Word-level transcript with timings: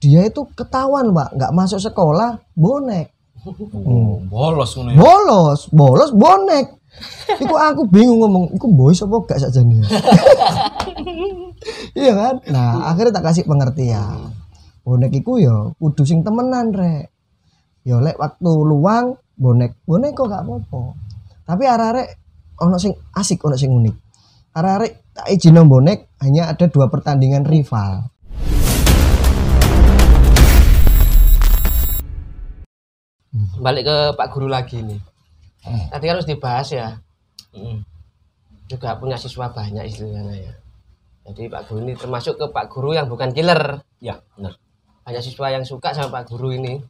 dia 0.00 0.26
itu 0.26 0.48
ketahuan 0.56 1.12
pak 1.12 1.36
nggak 1.36 1.52
masuk 1.54 1.80
sekolah 1.80 2.40
bonek 2.56 3.12
Oh, 3.40 4.20
bolos 4.28 4.76
ya. 4.76 4.92
bolos 5.00 5.60
bolos 5.72 6.12
bonek 6.12 6.76
Iku 7.40 7.54
aku 7.54 7.86
bingung 7.86 8.20
ngomong, 8.20 8.50
iku 8.52 8.66
boy 8.66 8.92
apa 8.92 9.16
gak 9.30 9.40
saja 9.46 9.62
nih. 9.62 9.78
iya 12.02 12.12
kan? 12.12 12.34
Nah, 12.50 12.90
akhirnya 12.90 13.14
tak 13.14 13.30
kasih 13.30 13.46
pengertian. 13.46 14.34
Bonek 14.82 15.14
iku 15.14 15.38
ya 15.38 15.70
kudu 15.78 16.02
sing 16.02 16.26
temenan 16.26 16.74
rek. 16.74 17.08
Ya 17.86 18.02
lek 18.02 18.18
waktu 18.18 18.50
luang 18.50 19.16
bonek, 19.38 19.78
bonek 19.86 20.12
kok 20.12 20.28
gak 20.28 20.44
apa-apa. 20.44 20.98
Tapi 21.46 21.64
arek-arek 21.64 22.08
ono 22.60 22.76
sing 22.76 22.92
asik, 23.16 23.40
ono 23.46 23.56
sing 23.56 23.70
unik. 23.72 23.96
Arek-arek 24.58 24.92
tak 25.14 25.26
izin 25.30 25.56
bonek 25.64 26.20
hanya 26.20 26.52
ada 26.52 26.66
dua 26.68 26.90
pertandingan 26.90 27.46
rival. 27.46 28.10
Balik 33.58 33.86
ke 33.86 33.96
Pak 34.18 34.28
Guru 34.34 34.50
lagi 34.50 34.82
nih. 34.82 35.00
Tadi 35.90 36.04
kan 36.08 36.14
harus 36.18 36.26
dibahas 36.28 36.68
ya. 36.72 36.98
Mm. 37.54 37.84
Juga 38.66 38.94
punya 38.98 39.18
siswa 39.18 39.50
banyak 39.50 39.86
istilahnya 39.86 40.34
ya. 40.34 40.52
Jadi 41.30 41.46
Pak 41.46 41.68
Guru 41.68 41.84
ini 41.84 41.94
termasuk 41.94 42.34
ke 42.36 42.46
Pak 42.50 42.66
Guru 42.72 42.96
yang 42.96 43.06
bukan 43.06 43.30
killer. 43.30 43.82
Ya, 44.00 44.18
benar. 44.34 44.56
Banyak 45.06 45.22
siswa 45.22 45.46
yang 45.50 45.62
suka 45.62 45.94
sama 45.94 46.22
Pak 46.22 46.32
Guru 46.32 46.54
ini. 46.54 46.80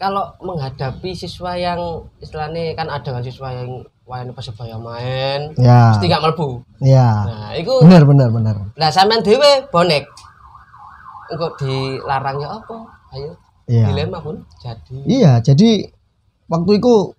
Kalau 0.00 0.32
menghadapi 0.40 1.12
siswa 1.12 1.52
yang 1.54 1.76
istilahnya 2.18 2.72
kan 2.72 2.88
ada 2.88 3.04
kan 3.12 3.20
siswa 3.20 3.52
yang 3.52 3.84
wayan 4.08 4.32
persebaya 4.32 4.74
main, 4.74 5.52
Ya, 5.60 5.92
mesti 5.94 6.08
nggak 6.08 6.24
melbu. 6.24 6.64
ya. 6.82 7.10
Nah, 7.28 7.50
itu 7.54 7.70
Bener, 7.84 8.02
bener, 8.08 8.28
bener. 8.32 8.56
Nah, 8.74 8.88
sampean 8.90 9.20
dhewe 9.22 9.68
bonek. 9.70 10.08
Engko 11.30 11.52
dilarang 11.60 12.40
ya 12.42 12.48
apa? 12.58 12.76
Ayo. 13.14 13.36
Iya. 13.70 13.86
Dilema 13.94 14.18
pun 14.18 14.42
jadi. 14.58 14.96
Iya, 15.06 15.32
jadi 15.46 15.86
waktu 16.50 16.82
itu 16.82 17.14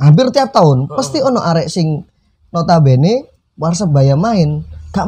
hampir 0.00 0.32
tiap 0.32 0.56
tahun 0.56 0.88
pasti 0.88 1.20
ono 1.20 1.44
arek 1.44 1.68
sing 1.68 2.00
notabene 2.48 3.28
Persebaya 3.60 4.16
main 4.16 4.64
gak. 4.96 5.04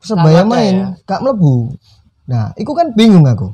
Persebaya 0.00 0.40
Sama 0.40 0.48
ada 0.48 0.48
main 0.48 0.74
ya? 0.80 0.88
gak 1.04 1.20
mlebu. 1.20 1.76
Nah, 2.24 2.56
iku 2.56 2.72
kan 2.72 2.96
bingung 2.96 3.28
aku. 3.28 3.52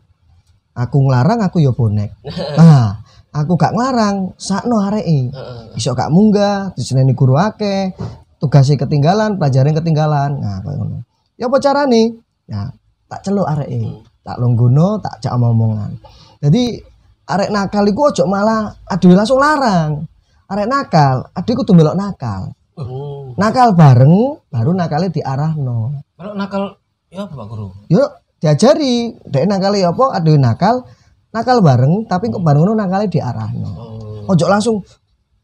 Aku 0.79 0.97
nglarang 1.03 1.43
aku 1.43 1.59
ya 1.59 1.75
bonek. 1.75 2.15
Nah, 2.59 3.03
aku 3.34 3.59
gak 3.59 3.75
nglarang 3.75 4.39
sakno 4.39 4.78
areke. 4.78 5.34
Heeh. 5.34 5.75
Iso 5.75 5.91
gak 5.99 6.15
munggah, 6.15 6.71
diseneni 6.78 7.19
guru 7.19 7.34
akeh, 7.34 7.99
tugasnya 8.39 8.78
ketinggalan, 8.78 9.43
pelajaran 9.43 9.75
ketinggalan. 9.75 10.39
Nah, 10.39 10.62
kayak 10.62 10.78
ngono. 10.78 11.03
Ya 11.34 11.51
apa 11.51 11.59
carane? 11.59 12.23
Ya, 12.47 12.71
tak 13.11 13.27
celuk 13.27 13.51
areke. 13.51 14.06
Tak 14.23 14.39
longgono, 14.39 15.03
tak 15.03 15.19
jak 15.19 15.34
omongan. 15.34 15.99
Jadi 16.41 16.79
arek 17.27 17.51
nakal 17.51 17.84
iku 17.91 18.12
ojo 18.12 18.25
malah 18.29 18.70
aduh 18.87 19.15
langsung 19.17 19.41
larang. 19.41 20.06
Arek 20.47 20.69
nakal, 20.70 21.27
aduh 21.34 21.55
kudu 21.59 21.73
melok 21.75 21.98
nakal. 21.98 22.55
Hmm. 22.77 23.34
Nakal 23.41 23.73
bareng, 23.73 24.15
baru 24.53 24.70
nakalnya 24.77 25.11
diarahno. 25.11 25.97
Kalau 26.15 26.33
nakal 26.37 26.77
ya 27.09 27.25
apa 27.25 27.33
Pak 27.34 27.47
Guru? 27.48 27.69
Yuk 27.89 28.09
diajari, 28.39 29.17
dek 29.27 29.48
nakalnya 29.48 29.91
apa, 29.91 30.05
aduh 30.12 30.37
nakal, 30.37 30.84
nakal 31.33 31.65
bareng, 31.65 32.05
tapi 32.06 32.28
kok 32.31 32.45
bareng 32.45 32.62
ngono 32.62 32.77
nakalnya 32.77 33.09
diarahno. 33.09 33.71
Oh. 33.75 34.31
Ojo 34.31 34.47
langsung 34.47 34.84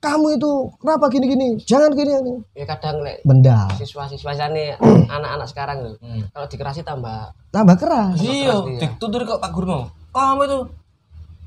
kamu 0.02 0.34
itu 0.34 0.50
kenapa 0.82 1.06
gini-gini? 1.06 1.62
Jangan 1.62 1.94
gini 1.94 2.10
gini. 2.10 2.34
Ya 2.58 2.66
kadang 2.66 3.06
lek 3.06 3.22
Benda 3.22 3.70
siswa-siswa 3.78 4.34
sana 4.34 4.74
anak-anak 5.16 5.46
sekarang. 5.46 5.78
Hmm. 6.02 6.26
Kalau 6.34 6.46
dikerasi 6.50 6.82
tambah 6.82 7.30
tambah 7.54 7.78
keras. 7.78 8.18
Iya, 8.18 8.66
ditutur 8.82 9.22
kok 9.22 9.38
Pak 9.38 9.50
Guru. 9.54 9.86
Kamu 10.12 10.42
itu 10.44 10.58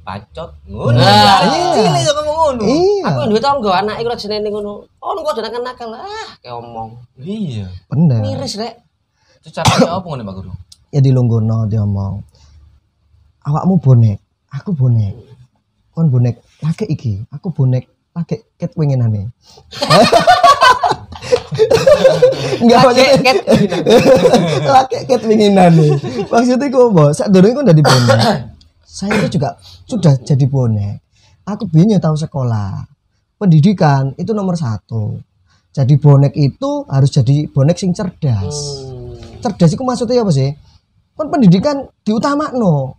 pacot 0.06 0.50
ngono. 0.70 1.02
Nah, 1.02 1.42
iya. 1.50 1.74
Cilik 1.74 2.02
kok 2.06 2.14
ngomong 2.22 2.38
ngono. 2.38 2.62
Iya, 2.62 3.04
aku 3.10 3.22
duwe 3.34 3.42
tangga 3.42 3.72
anak 3.82 3.96
iku 4.00 4.14
jenenge 4.14 4.50
ngono. 4.54 4.86
Oh, 5.02 5.12
kok 5.18 5.36
jenenge 5.42 5.60
nakal. 5.66 5.90
Ah, 5.98 6.30
kayak 6.46 6.62
omong. 6.62 7.02
Iya. 7.18 7.66
bener. 7.90 8.22
Miris 8.22 8.54
rek. 8.62 8.86
Itu 9.42 9.50
caranya 9.50 9.98
apa 9.98 10.06
ngono 10.06 10.22
Pak 10.22 10.36
Guru? 10.38 10.52
Ya 10.94 11.00
dilunggono 11.02 11.66
dia 11.66 11.82
ngomong. 11.82 12.22
Awakmu 13.46 13.82
bonek, 13.82 14.18
aku 14.54 14.72
bonek. 14.78 15.14
Kon 15.94 16.14
bonek 16.14 16.42
laki 16.62 16.86
iki, 16.86 17.26
aku 17.34 17.50
bonek 17.50 17.90
laki 18.14 18.46
ket 18.62 18.72
winginane. 18.78 19.30
Enggak 22.62 22.80
maksudnya 22.84 23.18
Ket. 23.22 23.38
laki 24.66 24.98
ket 25.10 25.22
winginane. 25.26 25.88
Maksudnya 26.30 26.68
kok 26.70 26.90
mbok 26.94 27.10
sak 27.14 27.30
durunge 27.34 27.58
kok 27.58 27.66
dadi 27.70 27.82
bonek. 27.82 28.20
Saya 28.96 29.20
itu 29.20 29.36
juga 29.36 29.60
sudah 29.84 30.16
jadi 30.18 30.48
bonek. 30.48 31.04
Aku 31.44 31.68
biyen 31.68 31.92
ya 31.92 32.00
tahu 32.00 32.16
sekolah. 32.16 32.88
Pendidikan 33.36 34.16
itu 34.16 34.32
nomor 34.32 34.56
satu. 34.56 35.20
Jadi 35.70 36.00
bonek 36.00 36.32
itu 36.32 36.88
harus 36.88 37.12
jadi 37.12 37.52
bonek 37.52 37.76
sing 37.76 37.92
cerdas 37.92 38.56
Hmm. 38.80 39.44
cerdas 39.44 39.76
itu 39.76 39.84
maksudnya 39.84 40.24
apa 40.24 40.32
sih? 40.32 40.56
Kon 41.12 41.28
pendidikan 41.28 41.92
diutamakno. 42.02 42.96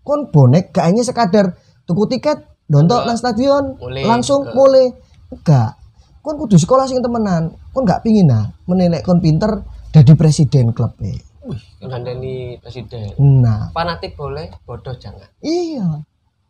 Kon 0.00 0.32
bonek 0.32 0.72
gak 0.72 0.88
hanya 0.88 1.04
sekadar 1.04 1.52
tuku 1.84 2.08
tiket, 2.08 2.40
dontok 2.64 3.04
nang 3.04 3.14
stadion, 3.14 3.76
Mulai. 3.76 4.08
langsung 4.08 4.42
Ke- 4.42 4.56
mulai. 4.56 4.86
Enggak. 5.28 5.76
Kon 6.24 6.40
kudu 6.40 6.56
sekolah 6.56 6.88
sing 6.88 6.98
temenan. 6.98 7.52
Kon 7.70 7.84
gak 7.84 8.00
pingin 8.00 8.26
nah 8.26 8.48
menilai 8.64 9.04
kon 9.04 9.20
pinter 9.20 9.60
jadi 9.92 10.16
presiden 10.16 10.72
klub. 10.72 10.96
Wih, 11.46 11.62
Ngandani 11.86 12.58
presiden. 12.58 13.14
Nah, 13.18 13.70
Fanatik 13.70 14.18
boleh, 14.18 14.50
bodoh 14.66 14.94
jangan. 14.98 15.26
iya. 15.40 16.02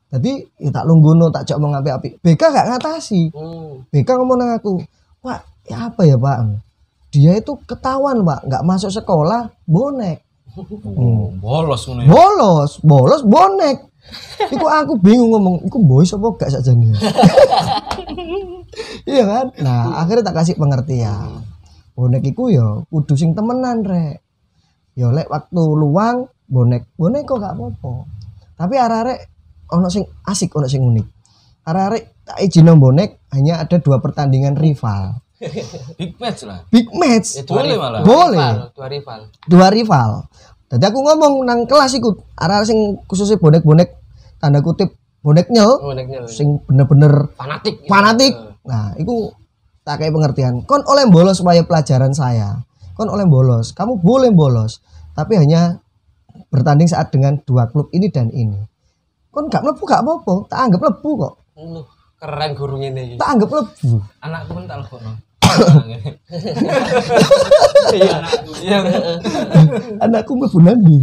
Jadi 0.06 0.38
ya 0.62 0.70
tak 0.70 0.86
lungguno 0.86 1.28
tak 1.34 1.50
cok 1.50 1.58
ngapi 1.58 1.90
api. 1.90 2.08
BK 2.22 2.40
gak 2.40 2.68
ngatasi. 2.72 3.34
Hmm. 3.34 3.84
BK 3.90 4.08
ngomong 4.16 4.38
nang 4.38 4.54
aku, 4.54 4.78
Pak, 5.18 5.66
ya 5.66 5.90
apa 5.90 6.06
ya 6.06 6.16
Pak? 6.16 6.62
Dia 7.10 7.36
itu 7.36 7.58
ketahuan 7.66 8.22
Pak, 8.22 8.46
nggak 8.46 8.64
masuk 8.64 8.94
sekolah, 8.94 9.50
bonek. 9.66 10.26
oh, 10.96 11.28
bolos 11.36 11.82
ngono 11.88 12.00
ya. 12.04 12.08
bolos 12.08 12.72
bolos 12.80 13.22
bonek 13.24 13.76
iku 14.48 14.66
aku 14.70 14.92
bingung 15.02 15.34
ngomong 15.34 15.66
iku 15.66 15.82
boy 15.82 16.06
apa 16.06 16.26
gak 16.38 16.50
saja 16.54 16.72
nih 16.72 16.94
iya 19.12 19.24
kan 19.26 19.46
nah 19.60 20.00
akhirnya 20.00 20.30
tak 20.30 20.36
kasih 20.42 20.56
pengertian 20.56 21.42
bonek 21.98 22.22
iku 22.24 22.48
ya 22.48 22.86
kudu 22.88 23.18
sing 23.18 23.34
temenan 23.34 23.82
rek 23.82 24.22
ya 24.96 25.12
lek 25.12 25.28
waktu 25.28 25.60
luang 25.60 26.26
bonek 26.46 26.88
bonek 26.96 27.22
kok 27.22 27.38
gak 27.38 27.52
apa-apa 27.52 27.92
tapi 28.56 28.74
arek-arek 28.74 29.18
ono 29.68 29.86
sing 29.86 30.02
asik 30.24 30.50
ono 30.52 30.64
sing 30.64 30.80
unik 30.80 31.06
arek-arek 31.62 32.24
tak 32.24 32.38
izin 32.40 32.72
bonek 32.74 33.28
hanya 33.30 33.60
ada 33.60 33.76
dua 33.76 34.00
pertandingan 34.00 34.56
rival 34.56 35.20
Big 36.00 36.16
match 36.16 36.48
lah. 36.48 36.64
big 36.72 36.88
match 36.90 37.36
Ya, 37.36 37.44
dua 37.44 37.60
Boleh 37.60 37.76
malah. 37.76 38.00
Boleh. 38.00 38.40
rival, 38.40 38.56
Dua 38.72 38.88
rival. 38.88 39.20
dua 39.44 39.68
rival. 39.68 40.10
Jadi 40.66 40.80
aku 40.82 40.98
ngomong 40.98 41.44
nang 41.44 41.60
kelas 41.62 41.92
iku 41.92 42.08
arah 42.34 42.64
sing 42.64 42.96
khususnya 43.04 43.36
bonek-bonek 43.36 44.00
tanda 44.40 44.64
kutip 44.64 44.96
bonek 45.20 45.52
Boneknya 45.52 46.24
loh. 46.24 46.26
sing 46.26 46.56
bener-bener 46.64 47.36
fanatik. 47.36 47.84
fanatik. 47.84 48.32
Nah, 48.64 48.96
iku 48.96 49.28
tak 49.84 50.00
kayak 50.00 50.10
pengertian. 50.10 50.64
Kon 50.64 50.80
oleh 50.82 51.04
bolos 51.04 51.36
supaya 51.36 51.60
pelajaran 51.62 52.10
saya. 52.10 52.56
Kon 52.96 53.12
oleh 53.12 53.28
bolos. 53.28 53.76
Kamu 53.76 54.00
boleh 54.00 54.32
bolos, 54.32 54.80
tapi 55.12 55.36
hanya 55.36 55.78
bertanding 56.48 56.88
saat 56.88 57.12
dengan 57.12 57.36
dua 57.44 57.68
klub 57.68 57.92
ini 57.92 58.08
dan 58.08 58.32
ini. 58.32 58.56
Kon 59.28 59.52
gak 59.52 59.60
mlebu 59.60 59.84
gak 59.84 60.00
apa-apa, 60.00 60.48
tak 60.48 60.58
anggap 60.64 60.80
lebu 60.80 61.10
kok. 61.20 61.34
Lu 61.60 61.84
keren 62.16 62.50
guru 62.56 62.80
ini. 62.80 63.12
iki. 63.12 63.20
Tak 63.20 63.28
anggap 63.36 63.50
lebu. 63.52 64.00
Anakku 64.24 64.50
pun 64.56 64.64
tak 64.64 64.78
legono. 64.80 65.12
Iya. 67.92 68.16
Iya. 68.64 68.78
Anakku 70.00 70.32
mlebu 70.34 70.58
nanti. 70.64 70.96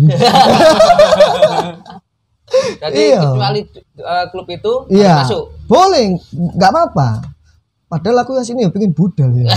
Jadi 2.54 2.96
Iya. 3.10 3.22
kecuali 3.34 3.62
eh, 3.98 4.26
klub 4.30 4.48
itu 4.50 4.74
Iya. 4.90 5.26
masuk. 5.26 5.44
Boleh, 5.66 6.18
nggak 6.34 6.70
apa-apa. 6.70 7.08
Padahal 7.94 8.26
aku 8.26 8.34
ya 8.34 8.42
sini 8.42 8.66
ya 8.66 8.74
pengen 8.74 8.90
budal 8.90 9.30
ya. 9.38 9.54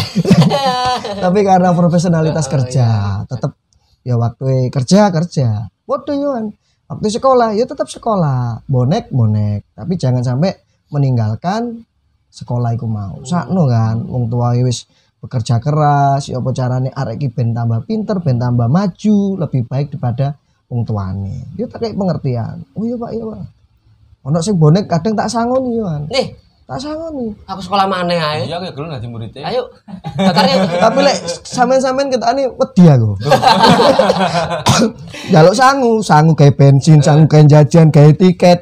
Tapi 1.24 1.40
karena 1.40 1.72
profesionalitas 1.72 2.52
kerja, 2.52 3.24
tetap 3.24 3.56
ya 4.04 4.20
waktu 4.20 4.68
kerja 4.68 5.08
kerja. 5.08 5.72
Waduh 5.88 6.12
Yohan. 6.12 6.52
Waktu 6.84 7.16
sekolah 7.16 7.56
ya 7.56 7.64
tetap 7.64 7.88
sekolah. 7.88 8.60
Bonek 8.68 9.08
bonek. 9.08 9.72
Tapi 9.72 9.96
jangan 9.96 10.20
sampai 10.20 10.52
meninggalkan 10.92 11.80
sekolah 12.28 12.76
iku 12.76 12.84
mau. 12.84 13.24
Sakno 13.24 13.64
kan 13.72 14.04
wong 14.04 14.28
tua 14.28 14.52
wis 14.60 14.84
bekerja 15.16 15.56
keras, 15.56 16.28
ya 16.28 16.36
apa 16.36 16.52
carane 16.52 16.92
arek 16.92 17.16
iki 17.16 17.28
ben 17.32 17.56
tambah 17.56 17.88
pinter, 17.88 18.20
ben 18.20 18.36
tambah 18.36 18.68
maju, 18.68 19.18
lebih 19.40 19.64
baik 19.64 19.96
daripada 19.96 20.36
wong 20.68 20.84
tuane. 20.84 21.56
Dia 21.56 21.64
tak 21.72 21.88
kayak 21.88 21.96
pengertian. 21.96 22.68
Oh 22.76 22.84
iya 22.84 23.00
Pak, 23.00 23.10
iya 23.16 23.24
Pak. 23.24 23.40
Ono 24.28 24.38
sing 24.44 24.60
bonek 24.60 24.84
kadang 24.84 25.16
tak 25.16 25.32
sangoni 25.32 25.80
Yohan. 25.80 26.12
Nih, 26.12 26.36
tak 26.66 26.76
sangoni 26.76 27.32
Aku 27.46 27.60
sekolah 27.60 27.86
mana 27.86 28.12
ae? 28.12 28.44
Iya 28.44 28.58
kayak 28.58 28.74
gelem 28.74 28.90
dadi 28.90 29.06
muridnya. 29.06 29.40
Ayo. 29.44 29.62
Tapi 30.82 30.98
lek 31.00 31.16
sampean-sampean 31.40 32.10
ketane 32.10 32.50
wedi 32.50 32.82
aku 32.84 33.16
jaluk 35.32 35.54
sangu 35.54 35.92
sangu 36.00 36.32
kayak 36.34 36.54
bensin 36.54 36.98
sangu 36.98 37.24
kayak 37.26 37.46
jajan 37.48 37.88
kayak 37.88 38.16
tiket 38.16 38.58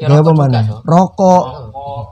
Ya, 0.00 0.08
apa 0.08 0.32
mana 0.34 0.82
rokok 0.82 1.42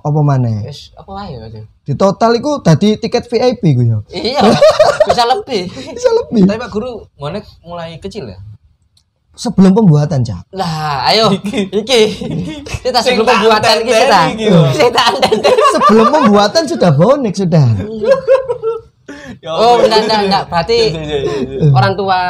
apa 0.01 0.21
mana 0.23 0.63
Wis 0.63 0.95
apa 0.95 1.11
wae 1.11 1.35
aja. 1.35 1.59
di 1.83 1.93
total 1.93 2.39
itu 2.39 2.51
tadi 2.63 2.95
tiket 2.95 3.27
VIP 3.27 3.63
gue 3.75 3.85
ya 3.85 3.99
Iya. 4.07 4.41
Bisa 5.11 5.23
lebih. 5.27 5.67
bisa 5.67 6.09
lebih 6.15 6.45
Tapi 6.45 6.61
Pak 6.61 6.71
Guru 6.71 7.03
bonek 7.19 7.43
mulai 7.61 7.99
kecil 7.99 8.31
ya? 8.31 8.39
Sebelum 9.41 9.73
pembuatan 9.73 10.21
cak 10.21 10.53
Lah, 10.53 11.09
ayo. 11.09 11.33
Iki. 11.73 12.01
Kita 12.83 13.01
sebelum 13.01 13.25
pembuatan 13.25 13.77
kita. 13.81 14.21
sebelum 15.73 16.07
pembuatan 16.11 16.63
sudah 16.67 16.91
bonek 16.93 17.33
sudah 17.35 17.65
Ya 19.41 19.51
Oh, 19.51 19.81
enggak 19.81 20.05
enggak 20.05 20.21
enggak. 20.23 20.43
Berarti 20.47 20.79
Iya, 20.87 21.01
iya, 21.01 21.19
iya, 21.19 21.41
iya. 21.57 21.71
orang 21.73 21.93
tua 21.95 22.21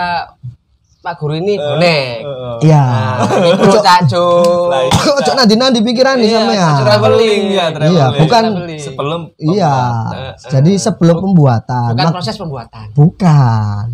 Pak 1.00 1.16
Guru 1.16 1.32
ini 1.34 1.56
bonek. 1.56 2.20
Heeh. 2.20 2.54
iya 2.62 2.84
Nah, 3.18 3.48
itu 3.50 3.78
Cak 3.80 4.00
Jo. 4.06 4.24
Lah, 4.68 4.84
iya. 4.84 4.92
ojo 5.10 5.32
nanti 5.34 5.54
nanti 5.56 5.80
pikiran 5.80 6.14
nih 6.14 6.28
Iya, 6.28 6.38
sama 6.38 6.52
ya 6.54 6.68
Traveling 6.78 7.42
ya, 7.48 7.64
traveling. 7.68 7.90
Iya, 7.90 8.06
bukan 8.14 8.42
sebelum 8.76 9.20
iya 9.34 9.74
pembuatan. 9.74 10.46
jadi 10.46 10.72
sebelum 10.78 11.16
pembuatan 11.18 11.90
Bukan 11.90 12.12
proses 12.12 12.36
pembuatan. 12.36 12.86
bukan 12.92 13.84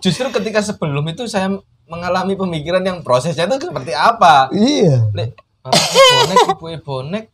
Justru 0.00 0.26
ketika 0.32 0.58
sebelum 0.60 1.04
itu 1.06 1.24
saya 1.24 1.54
mengalami 1.84 2.34
pemikiran 2.34 2.80
yang 2.80 2.98
prosesnya 3.00 3.44
itu 3.46 3.58
seperti 3.64 3.92
apa? 3.92 4.48
iya 4.50 5.06
Lek, 5.12 5.36
bonek, 5.62 6.36
ibu 6.48 6.66
bonek, 6.80 7.24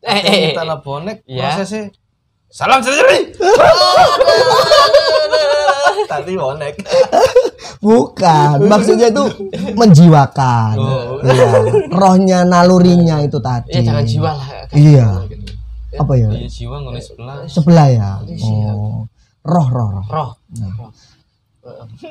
Eh, 0.00 0.18
eh, 0.18 0.36
eh. 0.42 0.52
tanah 0.52 0.78
bonek, 0.78 1.22
Iya. 1.24 1.52
prosesnya 1.52 1.90
salam 2.48 2.80
sendiri. 2.80 3.34
Tadi 6.06 6.32
bonek. 6.34 6.74
bukan 7.78 8.62
maksudnya 8.64 9.08
itu 9.08 9.24
menjiwakan 9.74 10.74
Oh. 10.76 11.18
iya 11.22 11.50
rohnya 11.88 12.38
nalurinya 12.42 13.20
itu 13.20 13.36
tadi 13.38 13.68
Iya, 13.72 13.82
jangan 13.84 14.04
jiwa 14.04 14.30
lah. 14.32 14.48
Iya. 14.70 15.08
Gitu. 15.26 15.52
apa 15.96 16.12
ya 16.14 16.28
Iya 16.30 16.48
jiwa 16.48 16.76
ngono 16.78 16.98
sebelah. 16.98 17.36
sebelah 17.46 17.86
ya 17.88 18.10
oh 18.22 19.04
roh 19.42 19.68
roh 19.68 19.88
roh 19.92 20.06
Roh. 20.08 20.30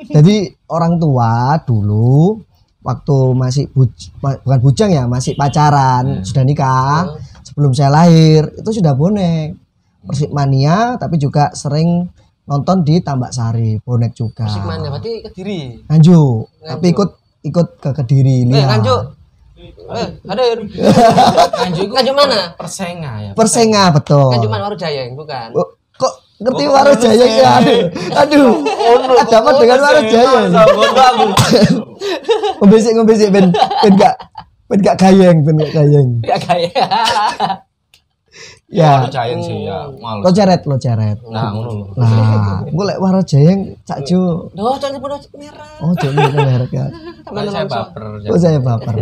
Jadi 0.08 0.36
orang 0.66 0.96
tua 0.96 1.56
dulu 1.62 2.40
waktu 2.80 3.16
masih 3.34 3.64
buj- 3.68 4.14
bukan 4.18 4.60
bujang 4.62 4.90
ya 4.90 5.04
masih 5.04 5.34
pacaran 5.34 6.22
sudah 6.22 6.42
nikah 6.42 7.18
sebelum 7.42 7.74
saya 7.74 7.90
lahir 7.90 8.46
itu 8.52 8.70
sudah 8.72 8.92
bonek 8.92 9.58
persib 10.02 10.30
mania 10.30 10.94
tapi 10.94 11.18
juga 11.18 11.50
sering 11.50 12.06
nonton 12.46 12.86
di 12.86 13.02
Tambak 13.02 13.34
Sari 13.34 13.74
bonek 13.76 14.14
juga 14.14 14.46
Musik 14.46 14.62
mana? 14.62 14.86
Berarti 14.86 15.18
Kediri. 15.26 15.82
Nganjuk 15.82 16.38
tapi 16.62 16.86
ikut 16.94 17.10
ikut 17.42 17.66
ke 17.78 17.90
kediri 17.92 18.46
ini 18.46 18.54
Eh, 18.54 18.62
ya. 18.62 18.66
Nganjuk. 18.70 19.00
Eh, 19.86 20.08
hadir. 20.24 20.58
Nganjuk 21.58 21.88
Nganjuk 21.90 22.14
mana? 22.14 22.38
Persenga 22.54 23.12
ya. 23.18 23.30
Persenga 23.34 23.90
betul 23.90 24.30
Nganjuk 24.30 24.50
mana 24.50 24.70
Jayeng, 24.78 25.18
bukan? 25.18 25.48
Oh, 26.36 26.44
ngerti 26.44 26.64
Oh, 26.68 26.72
Waro 26.76 26.92
Jaya 27.00 27.16
Persenga. 27.16 27.40
ya? 27.40 27.52
Aduh 27.56 28.52
aduh. 28.60 29.16
Ada 29.24 29.36
apa 29.40 29.50
dengan 29.56 29.78
Waro 29.80 30.00
Jaya? 30.04 30.40
Ngebisik 32.60 32.92
ngebisik 32.92 33.28
ben 33.32 33.46
ben 33.56 33.92
gak 33.96 34.14
ben 34.68 34.78
gak 34.84 34.96
gayeng 35.00 35.40
ben 35.44 35.54
gak 35.56 35.72
gayeng. 35.72 36.08
Ya 36.20 36.36
kayak. 36.36 36.76
ya. 38.68 39.08
Percaya 39.08 39.32
sih 39.40 39.64
ya, 39.64 39.88
malu. 39.96 40.26
lo 40.26 40.30
ceret 40.34 40.60
lo 40.68 40.76
ceret. 40.76 41.18
Nah, 41.24 41.56
ngono 41.56 41.70
lho. 41.72 41.84
nah 41.96 42.60
gue 42.68 42.84
lek 42.84 42.98
Waro 43.00 43.20
Jayeng 43.24 43.72
cak 43.88 44.04
Duh, 44.04 44.52
jangan 44.76 45.00
pun 45.00 45.10
merah. 45.40 45.80
oh 45.80 45.92
jadi 45.96 46.16
merek 46.36 46.70
ya. 46.74 46.86
Kan 47.24 47.48
saya 47.48 47.64
baper. 47.64 48.02
oh 48.28 48.38
saya 48.38 48.58
baper. 48.60 48.94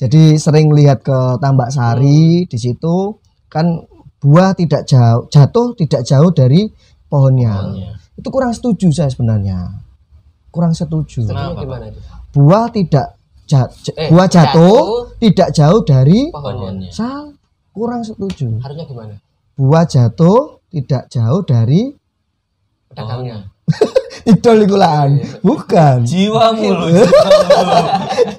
Jadi 0.00 0.38
sering 0.38 0.72
lihat 0.72 1.04
ke 1.04 1.36
Tambak 1.42 1.74
Sari 1.74 2.46
di 2.48 2.56
situ. 2.56 3.18
Kan 3.52 3.84
buah 4.18 4.50
tidak 4.52 4.82
jauh 4.84 5.26
jatuh 5.26 5.74
tidak 5.74 6.02
jauh 6.02 6.30
dari 6.30 6.66
pohonnya 7.04 7.54
Pohonnya. 7.54 7.90
itu 8.14 8.28
kurang 8.28 8.50
setuju 8.50 8.90
saya 8.90 9.06
sebenarnya 9.06 9.78
kurang 10.48 10.72
setuju 10.72 11.22
Kenapa, 11.24 11.60
gimana 11.60 11.84
itu? 11.86 12.00
buah 12.32 12.66
tidak 12.68 13.06
ja- 13.44 13.70
j- 13.70 13.94
Eh, 13.94 14.08
buah 14.08 14.26
jatuh, 14.26 14.74
jatuh. 14.76 15.16
tidak 15.18 15.48
jauh 15.50 15.80
dari 15.82 16.20
Pohonnya. 16.28 16.90
Sal 16.90 17.32
kurang 17.70 18.02
setuju 18.02 18.58
Harusnya 18.58 18.84
gimana? 18.84 19.14
buah 19.54 19.84
jatuh 19.84 20.38
tidak 20.68 21.06
jauh 21.08 21.40
dari 21.42 21.94
Pedagangnya. 22.88 23.44
idol 24.30 24.58
ikulan 24.60 25.08
bukan. 25.40 26.04
Jiwamu 26.04 26.68
lho. 26.68 26.86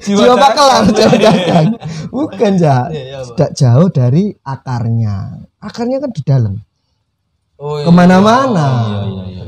jiwa 0.01 0.35
bakelan 0.35 0.83
jiwa 0.97 1.15
dagang. 1.17 1.67
Bukan 2.09 2.51
ja 2.55 2.89
Iya, 2.89 3.01
iya, 3.03 3.17
Pak. 3.21 3.35
tidak 3.37 3.51
jauh 3.53 3.87
dari 3.89 4.23
akarnya. 4.39 5.15
Akarnya 5.57 5.97
kan 5.99 6.11
di 6.11 6.21
dalam. 6.21 6.53
Oh, 7.59 7.75
iya. 7.77 7.85
ke 7.85 7.91
mana-mana. 7.91 8.67
Iya, 8.87 8.99
iya, 9.05 9.23
iya. 9.27 9.43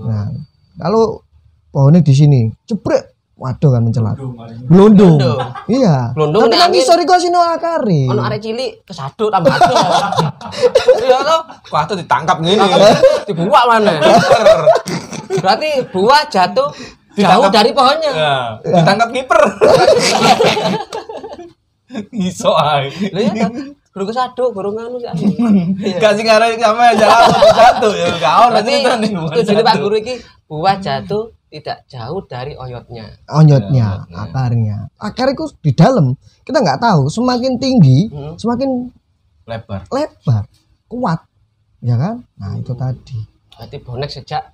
Nah 0.00 0.24
kalau 0.76 1.20
pohonnya 1.68 2.00
di 2.00 2.14
sini 2.14 2.40
ceprek 2.64 3.12
waduh 3.36 3.68
kan 3.68 3.84
mencelat. 3.84 4.16
Gelundung 4.64 5.20
iya. 5.68 6.08
Glundung 6.16 6.48
tapi 6.48 6.56
kan 6.56 6.72
angin- 6.72 6.80
isor 6.80 6.96
iku 6.96 7.20
sino 7.20 7.36
akare 7.36 8.08
Ono 8.08 8.22
arek 8.22 8.40
cilik 8.40 8.80
kesadut 8.82 9.28
tambah 9.28 9.52
adol. 9.52 9.76
Iya 11.06 11.18
toh? 11.22 11.40
Wah, 11.70 11.84
tuh 11.84 11.94
ditangkap 11.94 12.40
ngene. 12.40 12.64
Dibuak 13.28 13.64
mana? 13.68 13.92
Berarti 15.28 15.68
buah 15.88 16.22
jatuh 16.26 16.68
jauh 17.12 17.16
Ditangkap. 17.16 17.50
dari 17.50 17.70
pohonnya. 17.70 18.12
Ya, 18.12 18.34
ditangkap 18.62 19.08
kiper. 19.10 19.40
Iso 22.12 22.52
ae. 22.52 22.90
Lho 23.08 23.20
ya 23.22 23.32
toh? 23.38 23.50
Guru 23.88 24.12
kesadut, 24.12 24.50
guru 24.52 24.76
nganu 24.76 25.00
sih. 25.00 25.08
Kasih 26.02 26.22
ngarep 26.22 26.60
sama 26.60 26.92
jalan 26.92 27.32
satu 27.50 27.88
ya 27.90 28.12
gak 28.14 28.34
ono 28.44 28.58
nih. 28.60 28.80
tujuannya 29.32 29.64
Pak. 29.64 29.74
Guru 29.80 29.96
iki 29.96 30.14
buah 30.44 30.76
jatuh 30.76 31.32
tidak 31.46 31.88
jauh 31.88 32.20
dari 32.22 32.52
oyotnya. 32.54 33.08
onyotnya 33.26 34.04
Onyotnya. 34.04 34.18
akarnya 34.20 34.76
akar 34.98 35.30
itu 35.30 35.46
di 35.56 35.72
dalam 35.72 36.12
kita 36.42 36.58
nggak 36.58 36.76
tahu 36.78 37.08
semakin 37.08 37.56
tinggi 37.56 38.10
Hmm. 38.10 38.34
semakin 38.36 38.90
lebar. 39.44 39.86
lebar 39.88 40.42
kuat 40.84 41.22
ya 41.80 41.94
kan 41.94 42.20
nah 42.34 42.52
itu 42.52 42.74
tadi 42.74 43.18
Berarti 43.48 43.76
bonek 43.78 44.10
sejak 44.10 44.52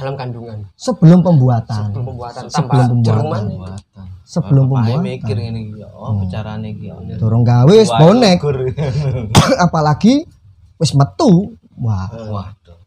dalam 0.00 0.16
kandungan. 0.16 0.58
sebelum 0.74 1.20
pembuatan 1.20 1.92
Sebelum 1.92 2.06
pembuatan 2.08 2.42
Sebelum 2.48 2.86
pembuatan. 2.96 3.42
Sebelum 4.24 4.64
pembuatan. 4.66 5.04
mikir 5.04 5.36
iki. 5.36 5.84
Oh, 5.92 6.16
bicarane 6.16 6.68
iki. 6.72 6.88
dorong 7.20 7.44
gawe 7.44 7.68
wis 7.68 7.92
bonek 7.92 8.40
apalagi 9.66 10.24
wis 10.76 10.96
metu 10.96 11.52
wah 11.76 12.08
Waduh. 12.08 12.80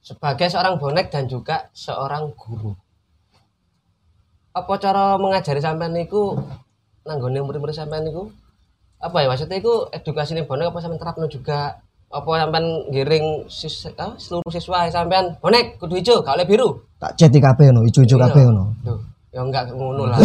sebagai 0.00 0.48
seorang 0.48 0.76
bonek 0.76 1.12
dan 1.12 1.28
juga 1.28 1.68
seorang 1.70 2.32
guru. 2.32 2.72
Apa 4.52 4.76
cara 4.76 5.16
mengajari 5.16 5.60
sampean 5.60 5.92
niku 5.92 6.36
nanggone 7.02 7.40
murid-murid 7.40 7.72
sampean 7.72 8.04
niku? 8.04 8.28
Apa 8.96 9.24
ya 9.24 9.32
maksudnya 9.32 9.56
iku 9.56 9.88
edukasi 9.88 10.32
ning 10.32 10.44
bonek 10.44 10.68
apa 10.68 10.78
sampean 10.78 11.00
terapno 11.00 11.26
juga? 11.26 11.80
Apa 12.12 12.28
sampean 12.38 12.64
giring 12.88 13.48
sis, 13.48 13.88
ah, 13.96 14.12
seluruh 14.14 14.44
siswa 14.46 14.84
sampean 14.86 15.32
bonek 15.40 15.80
kudu 15.80 15.96
hijau, 15.96 16.20
gak 16.20 16.36
oleh 16.36 16.44
biru. 16.44 16.68
tak 17.00 17.16
ceti 17.16 17.40
kabeh 17.40 17.66
ngono 17.66 17.82
ijo-ijo 17.82 18.14
Iya. 18.14 18.28
kabeh 18.28 18.42
ngono 18.46 18.64
ya 19.32 19.40
enggak 19.40 19.72
ngono 19.72 20.06
lah. 20.06 20.20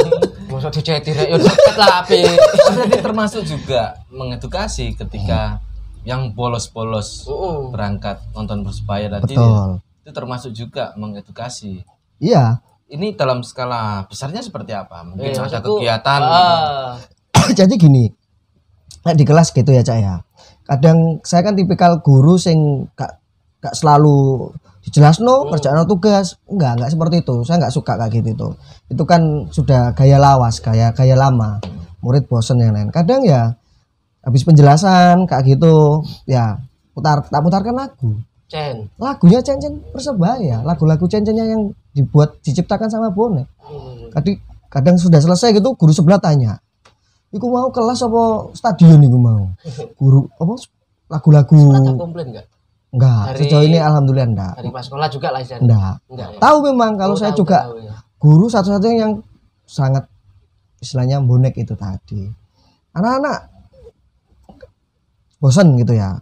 Mosok 0.50 0.72
diceti 0.74 1.12
rek 1.12 1.28
ya 1.28 1.36
dicet 1.36 1.76
lah 1.76 2.00
api. 2.00 2.24
Berarti 2.72 2.98
termasuk 2.98 3.42
juga 3.44 4.00
mengedukasi 4.08 4.96
ketika 4.96 5.60
yang 6.02 6.32
bolos-bolos 6.32 7.26
Heeh. 7.26 7.58
berangkat 7.68 8.16
nonton 8.32 8.62
persebaya 8.62 9.06
tadi 9.12 9.34
betul 9.34 9.78
itu 10.00 10.10
termasuk 10.10 10.50
juga 10.50 10.94
mengedukasi. 10.96 11.82
iya 12.16 12.58
Ini 12.86 13.12
dalam 13.12 13.42
skala 13.42 14.06
besarnya 14.06 14.38
seperti 14.38 14.70
apa? 14.70 15.02
Mungkin 15.02 15.26
Eh, 15.26 15.36
ada 15.36 15.58
kegiatan 15.58 16.20
ah, 16.22 16.94
jadi 17.58 17.74
gini 17.74 18.08
Nek 19.02 19.14
di 19.14 19.22
kelas 19.22 19.50
gitu 19.50 19.68
ya 19.68 19.82
cak 19.82 19.98
ya 19.98 20.14
kadang 20.66 21.22
saya 21.22 21.46
kan 21.46 21.54
tipikal 21.54 22.02
guru 22.02 22.36
sing 22.36 22.90
gak, 22.98 23.22
gak 23.62 23.74
selalu 23.78 24.50
dijelasno 24.86 25.50
kerjaan 25.50 25.82
tugas. 25.86 26.38
Enggak 26.46 26.78
enggak 26.78 26.90
seperti 26.94 27.16
itu. 27.22 27.34
Saya 27.42 27.56
nggak 27.66 27.74
suka 27.74 27.92
kayak 27.98 28.12
gitu 28.22 28.28
itu. 28.34 28.48
Itu 28.90 29.02
kan 29.02 29.50
sudah 29.50 29.94
gaya 29.98 30.18
lawas 30.18 30.62
gaya 30.62 30.94
gaya 30.94 31.18
lama. 31.18 31.58
Murid 32.02 32.30
bosen 32.30 32.62
yang 32.62 32.74
lain. 32.74 32.94
Kadang 32.94 33.26
ya 33.26 33.58
habis 34.22 34.46
penjelasan 34.46 35.26
kayak 35.26 35.58
gitu 35.58 36.02
ya 36.26 36.58
putar 36.94 37.26
tak 37.26 37.42
putarkan 37.42 37.74
lagu. 37.74 38.18
Cen. 38.46 38.86
lagunya 39.02 39.42
cen-cen 39.42 39.82
persebaya. 39.90 40.62
Lagu-lagu 40.62 41.02
cen-cennya 41.10 41.50
yang 41.50 41.74
dibuat 41.90 42.38
diciptakan 42.46 42.86
sama 42.86 43.10
bonek. 43.10 43.50
Hmm. 43.58 44.06
kadang 44.14 44.38
kadang 44.70 44.96
sudah 45.02 45.18
selesai 45.18 45.50
gitu 45.58 45.74
guru 45.74 45.90
sebelah 45.90 46.22
tanya 46.22 46.62
iku 47.28 47.46
mau 47.46 47.68
kelas 47.68 48.00
apa 48.00 48.22
stadion 48.52 49.00
iku 49.00 49.16
mau? 49.16 49.42
Guru 49.94 50.26
apa 50.32 50.54
Ada 50.54 50.66
lagu-lagu 51.08 51.60
komplain 51.96 52.26
enggak? 52.30 52.46
enggak 52.88 53.22
Dari- 53.26 53.38
sejauh 53.40 53.64
ini 53.64 53.78
alhamdulillah 53.78 54.28
enggak 54.28 54.54
Dari 54.56 54.70
pas 54.70 54.82
sekolah 54.82 55.08
juga 55.08 55.28
lah 55.30 55.40
enggak 55.42 55.94
Enggak 56.06 56.28
ya. 56.28 56.38
tahu 56.38 56.56
memang 56.64 56.92
kalau 56.94 57.14
Oh, 57.14 57.18
saya 57.18 57.30
tahu, 57.30 57.38
juga 57.38 57.58
tahu 57.62 57.76
ya. 57.78 57.94
guru 58.16 58.46
satu-satunya 58.46 58.96
yang 58.98 59.12
sangat 59.62 60.04
istilahnya 60.76 61.18
bonek 61.18 61.54
itu 61.54 61.74
tadi. 61.74 62.26
Anak-anak 62.92 63.38
bosan 65.36 65.76
gitu 65.76 65.92
ya. 65.92 66.16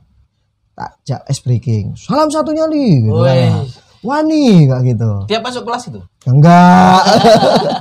Tak 0.75 0.91
jak 1.05 1.21
ice 1.25 1.39
breaking. 1.39 1.95
Salam 1.95 2.27
satunya 2.29 2.67
li 2.67 3.05
gitu 3.05 3.21
ya. 3.23 3.63
Wani 4.05 4.69
kayak 4.69 4.83
gitu. 4.85 5.11
Tiap 5.27 5.43
masuk 5.43 5.65
kelas 5.65 5.89
itu. 5.89 6.01
enggak. 6.29 7.01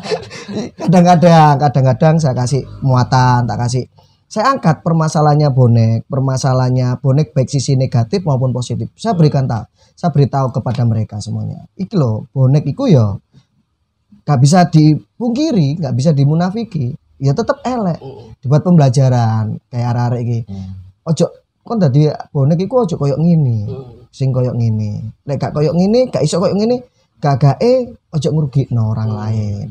Kadang-kadang 0.81 1.55
kadang-kadang 1.59 2.15
saya 2.19 2.35
kasih 2.35 2.63
muatan 2.83 3.47
tak 3.47 3.59
kasih. 3.67 3.83
Saya 4.27 4.49
angkat 4.57 4.81
permasalahannya 4.81 5.53
bonek 5.53 6.09
permasalahannya 6.09 6.97
bonek 6.99 7.37
baik 7.37 7.53
sisi 7.53 7.77
negatif 7.77 8.25
maupun 8.25 8.49
positif. 8.49 8.89
Saya 8.97 9.13
berikan 9.13 9.45
tahu 9.45 9.63
saya 9.93 10.09
beritahu 10.09 10.49
kepada 10.49 10.81
mereka 10.89 11.21
semuanya. 11.21 11.69
Iki 11.77 11.95
loh 11.95 12.25
bonek 12.33 12.65
iku 12.65 12.89
ya 12.89 13.13
nggak 14.23 14.39
bisa 14.41 14.65
dipungkiri 14.67 15.83
nggak 15.83 15.93
bisa 15.93 16.11
dimunafiki. 16.15 16.97
Ya 17.21 17.31
tetap 17.37 17.61
elek. 17.61 18.01
Mm. 18.01 18.41
dibuat 18.41 18.65
pembelajaran 18.65 19.61
kayak 19.69 19.87
arek-arek 19.95 20.21
iki. 20.25 20.39
Ojo 21.07 21.25
kon 21.63 21.77
dadi 21.79 22.09
bonek 22.33 22.59
iku 22.59 22.83
ojo 22.83 22.95
koyok 22.99 23.19
ngini 23.21 23.59
Mm. 23.69 24.02
Sing 24.13 24.29
koyok 24.29 24.53
ngene. 24.53 25.09
Nek 25.25 25.35
gak 25.41 25.51
koyok 25.57 25.73
ngene, 25.73 26.13
gak 26.13 26.21
iso 26.21 26.37
koyok 26.37 26.53
ngene, 26.53 26.85
gagake 27.17 27.97
ojo 28.13 28.29
ngrugikno 28.29 28.93
orang 28.93 29.09
lain. 29.09 29.67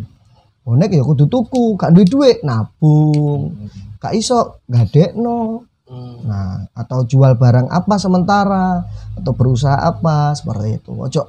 Bonek 0.66 0.90
ya 0.90 1.06
kudu 1.06 1.30
tuku, 1.30 1.78
gak 1.78 1.94
duwe 1.94 2.04
duit 2.06 2.38
nabung. 2.42 3.54
Gak 4.02 4.18
iso 4.18 4.62
gadekno. 4.66 5.62
Mm. 5.86 6.24
Nah, 6.24 6.64
atau 6.72 7.04
jual 7.04 7.36
barang 7.36 7.68
apa 7.68 8.00
sementara 8.00 8.80
atau 9.14 9.32
berusaha 9.34 9.76
apa 9.76 10.34
seperti 10.34 10.82
itu. 10.82 10.92
Ojo 10.96 11.22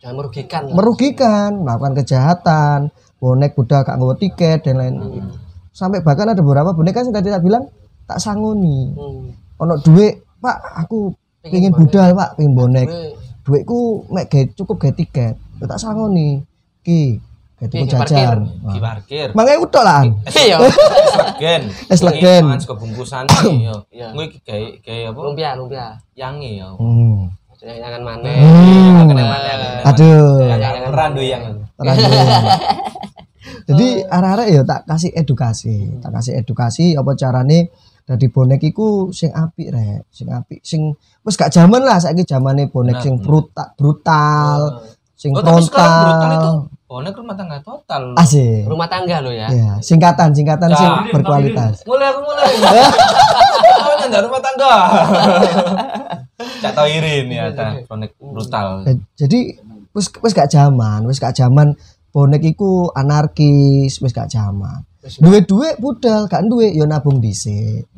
Jangan 0.00 0.16
merugikan. 0.16 0.62
lah. 0.64 0.74
merugikan, 0.76 1.50
melakukan 1.66 1.94
kejahatan. 2.02 2.78
Bonek 3.20 3.52
budak 3.52 3.84
gak 3.84 3.96
nggawa 3.98 4.14
tiket 4.16 4.58
dan 4.64 4.76
lain. 4.78 4.94
Sampai 5.74 6.00
bahkan 6.00 6.30
ada 6.30 6.40
beberapa 6.40 6.72
bonek 6.72 6.94
kan 6.94 7.10
tadi 7.10 7.30
tak 7.30 7.42
bilang 7.42 7.66
tak 8.06 8.18
sangoni. 8.22 8.90
Mm. 8.94 9.26
Ono 9.60 9.74
duit, 9.80 10.24
Pak, 10.40 10.56
aku 10.86 11.12
Pengen 11.42 11.72
bonek. 11.72 11.80
budal, 11.80 12.08
Pak, 12.12 12.30
pengen 12.36 12.52
bonek. 12.52 12.86
Gue- 12.86 13.12
duitku 13.40 13.80
mek 14.08 14.28
gawe 14.28 14.44
cukup 14.52 14.76
gawe 14.78 14.92
tiket 14.92 15.34
ya 15.34 15.64
tak 15.64 15.80
ki 16.80 17.18
gawe 17.56 17.66
tuku 17.66 17.76
Ki, 17.78 17.88
ki 17.88 17.96
parkir. 17.96 18.16
jajan 18.30 18.38
Ki 18.68 18.78
parkir. 18.78 19.28
mangai 19.32 19.56
utok 19.56 19.82
lah 19.82 20.00
Iya. 20.30 20.56
Legen. 21.34 21.62
Es 21.88 22.00
legen. 22.00 22.42
Mangan 22.46 22.60
sego 22.60 22.76
bungkusan 22.76 23.24
yo. 23.58 23.74
Iki 23.90 24.38
gawe 24.40 24.64
gawe 24.78 25.00
apa? 25.08 25.18
Lumpia, 25.18 25.50
lumpia. 25.56 25.86
Yangi 26.14 26.60
yo. 26.60 26.76
Jangan 27.60 28.00
mana, 28.00 28.32
mana. 29.04 29.84
aduh 29.84 30.48
Yang 30.48 30.92
randu 30.92 31.20
yang. 31.20 31.42
Randu. 31.76 32.08
jadi 33.68 33.88
arah-arah 34.06 34.46
ya 34.46 34.62
tak 34.62 34.84
kasih 34.84 35.10
edukasi 35.12 35.76
tak 36.00 36.10
kasih 36.10 36.32
edukasi 36.36 36.86
apa 36.92 37.12
carane 37.14 37.68
dadi 38.10 38.26
bonek 38.26 38.58
iku 38.64 38.88
sing 39.10 39.30
apik 39.30 39.70
rek 39.70 40.02
sing 40.10 40.26
apik 40.28 40.58
sing 40.60 40.90
wis 41.22 41.38
gak 41.38 41.48
jaman 41.48 41.78
lah 41.80 41.94
saiki 41.96 42.26
zamane 42.26 42.66
bonek 42.66 42.98
Benar, 42.98 43.04
sing 43.04 43.14
benar. 43.14 43.24
brutal 43.24 43.68
brutal 43.78 44.60
sing 45.14 45.30
Oh, 45.30 45.38
tapi 45.38 45.62
sekarang 45.62 45.94
brutal 45.94 46.18
itu 46.18 46.18
frontal 46.18 46.56
bonek 46.82 47.14
rumah 47.14 47.36
tangga 47.36 47.58
total. 47.62 48.02
asik 48.16 48.66
Rumah 48.66 48.88
tangga 48.88 49.16
lo 49.20 49.30
ya. 49.30 49.46
ya 49.46 49.78
singkatan 49.78 50.34
singkatan 50.34 50.66
Nah. 50.66 50.74
sing 50.74 50.90
berkualitas 51.12 51.86
Mulai 51.86 52.06
aku 52.08 52.20
mulai. 52.20 52.50
Oh, 53.80 53.94
nyanda 53.96 54.18
rumah 54.20 54.40
tangga. 54.40 54.74
Cak 56.60 56.72
tau 56.72 56.84
irin 56.84 57.28
ya, 57.28 57.52
ta. 57.52 57.76
bonek 57.84 58.16
brutal. 58.16 58.82
Eh, 58.84 58.96
jadi 59.14 59.54
wis 59.90 60.10
wis 60.14 60.32
gak 60.32 60.48
zaman 60.48 61.04
wis 61.04 61.18
gak 61.18 61.32
zaman 61.32 61.74
bonek 62.08 62.42
iku 62.44 62.90
anarkis 62.90 63.98
wis 63.98 64.10
gak 64.10 64.26
zaman 64.26 64.82
Duwe 65.48 65.68
budal 65.80 66.28
gak 66.28 66.44
duwe 66.44 66.76
yo 66.76 66.84
nabung 66.84 67.18
dhisik. 67.18 67.88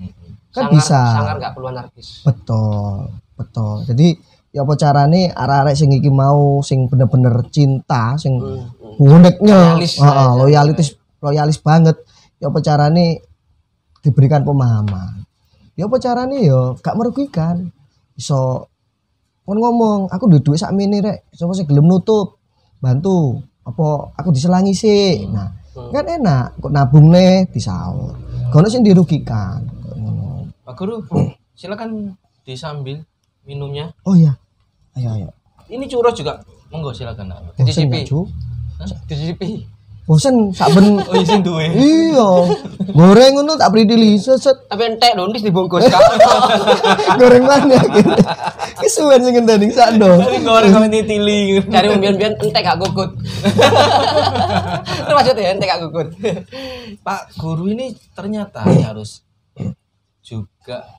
Kan 0.52 0.68
Sangar- 0.68 0.72
bisa. 0.72 1.00
Sangar 1.18 1.36
gak 1.40 1.52
perlu 1.56 1.66
anarkis. 1.68 2.22
betul 2.22 3.10
betul. 3.34 3.82
Jadi 3.88 4.08
ya 4.52 4.62
apa 4.62 4.74
carane 4.76 5.32
arek-arek 5.32 5.74
sing 5.74 5.90
iki 5.90 6.12
mau 6.12 6.60
sing 6.60 6.86
bener-bener 6.86 7.32
cinta 7.48 8.14
sing 8.14 8.36
Hmm, 8.38 8.68
hmm. 8.68 9.00
boneknya 9.00 9.60
Loyalis, 9.74 9.96
heeh, 9.96 10.30
ya, 10.52 10.60
ya. 10.62 10.86
loyalis 11.18 11.58
banget. 11.58 11.96
Ya 12.38 12.52
apa 12.52 12.58
carane 12.60 13.18
diberikan 14.00 14.44
pemahaman. 14.44 15.24
Ya 15.74 15.88
apa 15.88 15.96
carane 15.98 16.44
yo 16.44 16.78
gak 16.78 16.94
merugikan. 16.94 17.72
Iso 18.14 18.68
kon 19.42 19.58
ngomong 19.58 20.06
aku 20.06 20.30
duwe 20.30 20.38
duit 20.38 20.60
sak 20.60 20.70
mini 20.70 21.02
rek. 21.02 21.26
Sapa 21.34 21.50
sing 21.52 21.66
gelem 21.66 21.88
nutup? 21.88 22.38
Bantu. 22.78 23.40
Apa 23.62 24.10
aku 24.14 24.30
diselangi 24.30 24.70
sih 24.70 25.26
nah 25.26 25.50
Hmm. 25.72 25.88
kan 25.88 26.04
enak 26.04 26.46
kok 26.60 26.72
nabung 26.72 27.08
nih 27.08 27.48
disaur 27.48 28.12
kono 28.52 28.68
sing 28.68 28.84
dirugikan 28.84 29.64
Ngono. 29.96 30.44
Pak 30.68 30.74
Guru, 30.76 31.00
silakan 31.58 32.12
disambil 32.44 33.00
minumnya. 33.48 33.88
oh 34.04 34.12
iya 34.12 34.36
ayo 34.96 35.08
ayo 35.16 35.28
Ini 35.72 35.88
churros 35.88 36.12
juga. 36.12 36.36
Monggo 36.68 36.92
silakan. 36.92 37.32
Dicicipi. 37.56 38.04
Dicicipi. 39.08 39.64
Bosen 40.02 40.50
saben 40.50 40.98
Oh, 41.10 41.14
isin 41.14 41.46
duwe. 41.46 41.70
iya 41.72 42.28
goreng 42.90 43.38
ngono 43.38 43.54
tak 43.54 43.70
beri 43.70 43.86
dili 43.86 44.18
seset 44.18 44.66
Tapi 44.66 44.82
entek 44.90 45.14
dong, 45.14 45.30
dis 45.30 45.46
dibungkus 45.46 45.86
goreng 47.20 47.44
mana 47.46 47.78
gitu 47.94 48.10
kesuwen 48.82 49.22
sing 49.22 49.38
ngenteni 49.38 49.70
sak 49.70 49.94
do 49.96 50.18
Tapi 50.18 50.42
goreng 50.42 50.72
kami 50.74 50.88
titili. 50.90 51.62
Dari 51.62 51.86
umbian-umbian 51.86 52.34
entek 52.34 52.62
gak 52.66 52.82
gukut. 52.82 53.14
Itu 54.82 55.12
maksudnya 55.16 55.54
entek 55.54 55.70
gak 55.70 55.80
gukut. 55.86 56.08
Pak 57.00 57.38
Guru 57.38 57.70
ini 57.70 57.94
ternyata 58.12 58.66
harus 58.66 59.22
juga 60.26 60.98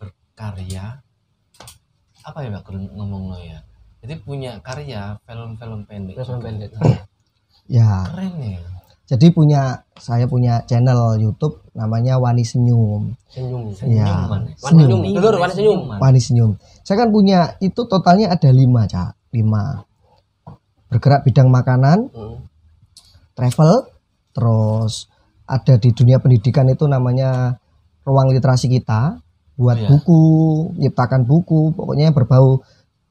berkarya. 0.00 1.04
Apa 2.24 2.38
ya 2.40 2.48
Pak 2.56 2.62
Guru 2.64 2.88
ngomong 2.88 3.36
lo 3.36 3.38
ya? 3.38 3.60
Jadi 4.00 4.16
punya 4.24 4.56
karya 4.64 5.20
film-film 5.28 5.84
pendek. 5.84 6.16
Film 6.16 6.40
pendek. 6.40 6.72
Ya 7.70 8.02
Keren 8.04 8.34
ya. 8.36 8.58
jadi 9.06 9.26
punya 9.30 9.62
saya 9.94 10.26
punya 10.26 10.66
channel 10.66 11.14
YouTube 11.16 11.62
namanya 11.72 12.18
Wani 12.18 12.42
Senyum 12.42 13.14
Senyum. 13.30 13.70
ya 13.86 14.26
Senyuman. 14.26 14.42
Wani 14.58 14.82
senyum. 14.82 15.00
Dulur, 15.14 15.34
wani 15.38 15.54
senyum. 15.54 15.80
Wani 15.94 16.20
Senyum 16.20 16.50
saya 16.82 16.96
kan 16.98 17.08
punya 17.08 17.54
itu 17.58 17.86
totalnya 17.86 18.28
ada 18.28 18.50
lima 18.50 18.84
cak 18.84 19.14
lima 19.30 19.86
bergerak 20.86 21.22
bidang 21.22 21.46
makanan 21.46 22.10
Hmm. 22.10 22.42
travel 23.32 23.86
terus 24.30 25.06
ada 25.46 25.74
di 25.76 25.90
dunia 25.90 26.18
pendidikan 26.18 26.66
itu 26.66 26.86
namanya 26.86 27.58
ruang 28.02 28.30
literasi 28.30 28.66
kita 28.66 29.22
buat 29.54 29.76
Iya. 29.76 29.86
buku 29.86 30.22
menciptakan 30.74 31.22
buku 31.22 31.70
pokoknya 31.70 32.10
yang 32.10 32.16
berbau 32.16 32.62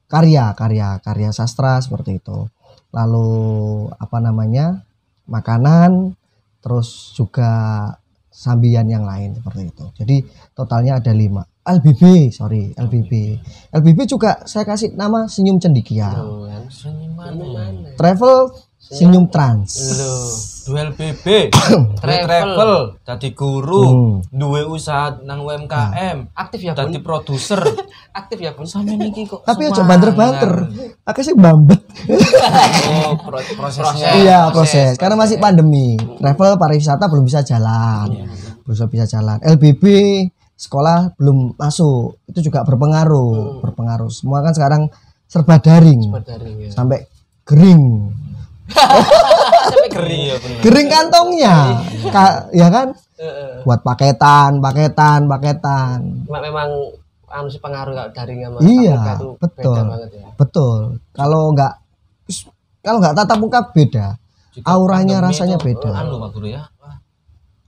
karya 0.10 0.52
karya 0.54 0.98
karya 1.00 1.30
sastra 1.30 1.78
seperti 1.78 2.18
itu 2.18 2.50
lalu 2.90 3.30
apa 3.96 4.18
namanya 4.18 4.82
makanan 5.30 6.18
terus 6.60 7.14
juga 7.16 7.52
sambian 8.30 8.88
yang 8.88 9.04
lain 9.04 9.36
seperti 9.38 9.62
itu 9.70 9.86
jadi 10.00 10.18
totalnya 10.56 10.98
ada 11.02 11.12
lima 11.14 11.44
LBB 11.66 12.34
sorry 12.34 12.74
LBB 12.74 13.12
LBB 13.76 14.00
juga 14.10 14.42
saya 14.50 14.66
kasih 14.66 14.96
nama 14.98 15.30
senyum 15.30 15.62
cendikia 15.62 16.10
Tuh. 16.14 16.50
Mana? 17.14 17.94
travel 18.00 18.54
senyum 18.92 19.26
trans. 19.28 19.70
Duel 20.64 20.94
BB, 20.94 21.50
Travel. 22.02 22.26
travel, 22.26 22.72
dadi 23.02 23.30
guru, 23.32 23.82
Hmm. 23.82 24.14
duwe 24.30 24.62
usaha 24.64 25.18
nang 25.20 25.42
UMKM, 25.42 26.30
Aktif 26.32 26.62
ya, 26.62 26.74
dadi 26.74 26.98
Bun. 26.98 27.04
produser. 27.04 27.58
Aktif 28.20 28.38
ya, 28.38 28.52
Bun. 28.52 28.66
Sampe 28.66 28.94
niki 28.94 29.26
kok 29.26 29.42
tapi 29.44 29.66
aja 29.66 29.82
semangat. 29.82 29.90
banter-banter 29.90 30.54
aku 31.04 31.20
sih 31.20 31.34
bambet 31.34 31.82
Oh, 32.88 33.18
pro- 33.24 33.42
prosesnya. 33.56 34.10
iya 34.16 34.40
proses 34.50 34.94
karena 34.96 35.16
masih 35.16 35.38
pandemi 35.38 35.98
travel 36.16 36.54
pariwisata 36.56 37.06
belum 37.06 37.24
bisa 37.24 37.42
jalan 37.42 38.10
Iya. 38.12 38.26
belum 38.62 38.88
bisa 38.88 39.06
jalan 39.08 39.38
LBB 39.40 39.84
sekolah 40.54 41.16
belum 41.16 41.56
masuk 41.56 42.22
itu 42.26 42.40
juga 42.44 42.62
berpengaruh 42.62 43.58
berpengaruh 43.60 44.10
semua 44.10 44.42
kan 44.42 44.52
sekarang 44.52 44.82
serba 45.26 45.58
daring 45.58 46.14
Daring 46.20 46.58
ya. 46.60 46.72
sampai 46.72 47.10
kering 47.42 47.82
Sampai 49.66 49.90
kering. 49.96 50.22
Iya 50.24 50.36
bener. 50.38 50.60
kering 50.62 50.88
kantongnya 50.88 51.56
Ka- 52.10 52.48
ya 52.52 52.68
kan 52.68 52.88
Heeh. 53.16 53.62
buat 53.62 53.82
paketan 53.82 54.58
paketan 54.58 55.26
paketan 55.26 56.24
memang 56.26 56.70
anu 57.28 57.46
sih 57.46 57.58
pengaruh 57.58 57.94
daring 58.10 58.42
sama 58.42 58.58
Iya, 58.60 58.98
tatap 58.98 59.22
muka 59.22 59.22
itu 59.22 59.28
betul. 59.38 59.70
beda 59.70 59.84
banget 59.86 60.10
ya. 60.12 60.28
betul 60.34 60.80
kalau 61.12 61.42
nggak 61.52 61.74
kalau 62.80 62.98
nggak 62.98 63.16
tatap 63.16 63.38
muka 63.38 63.60
beda 63.68 64.08
Juga 64.50 64.66
auranya 64.66 65.18
rasanya 65.22 65.56
itu, 65.56 65.66
beda. 65.68 65.92
Anu 65.94 66.18
Pak 66.18 66.30
Guru 66.34 66.48
ya. 66.50 66.66
Wah, 66.80 66.98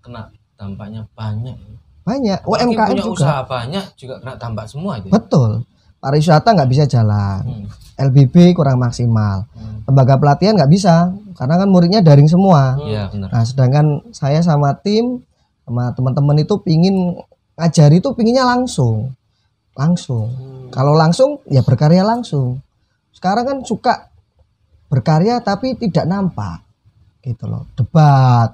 kena 0.01 0.21
dampaknya 0.55 1.05
banyak. 1.11 1.53
banyak 2.01 2.39
UMKM 2.41 2.89
punya 2.89 3.03
juga 3.03 3.13
usaha 3.21 3.39
banyak 3.43 3.85
juga 3.93 4.15
kena 4.17 4.33
dampak 4.35 4.65
semua 4.65 4.97
itu. 4.97 5.07
betul 5.07 5.61
pariwisata 5.99 6.49
nggak 6.49 6.65
bisa 6.67 6.83
jalan 6.85 7.45
Hmm. 7.45 7.65
LBB 7.99 8.55
kurang 8.55 8.79
maksimal. 8.79 9.47
Hmm. 9.51 9.83
lembaga 9.87 10.15
pelatihan 10.15 10.55
nggak 10.55 10.71
bisa 10.71 11.11
karena 11.35 11.55
kan 11.57 11.67
muridnya 11.67 12.01
daring 12.05 12.29
semua. 12.29 12.77
Iya 12.85 13.09
benar. 13.11 13.29
nah 13.33 13.43
sedangkan 13.43 13.85
saya 14.13 14.39
sama 14.45 14.77
tim 14.79 15.25
sama 15.65 15.91
teman-teman 15.95 16.41
itu 16.41 16.55
pingin 16.61 17.17
ngajari 17.57 17.99
itu 17.99 18.09
pinginnya 18.13 18.45
langsung. 18.47 19.13
Langsung. 19.75 20.29
Kalau 20.69 20.93
langsung 20.93 21.41
ya 21.49 21.65
berkarya 21.65 22.05
langsung. 22.05 22.61
Sekarang 23.11 23.43
kan 23.47 23.57
suka 23.63 24.11
berkarya 24.91 25.39
tapi 25.39 25.79
tidak 25.79 26.05
nampak 26.07 26.61
gitu 27.23 27.47
loh. 27.47 27.67
Debat 27.75 28.51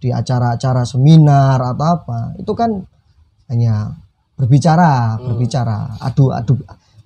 di 0.00 0.08
acara-acara 0.08 0.82
seminar 0.88 1.60
atau 1.60 1.86
apa 2.00 2.20
itu 2.40 2.52
kan 2.56 2.72
hanya 3.52 3.92
berbicara 4.40 5.20
berbicara 5.20 6.00
adu 6.00 6.32
adu 6.32 6.56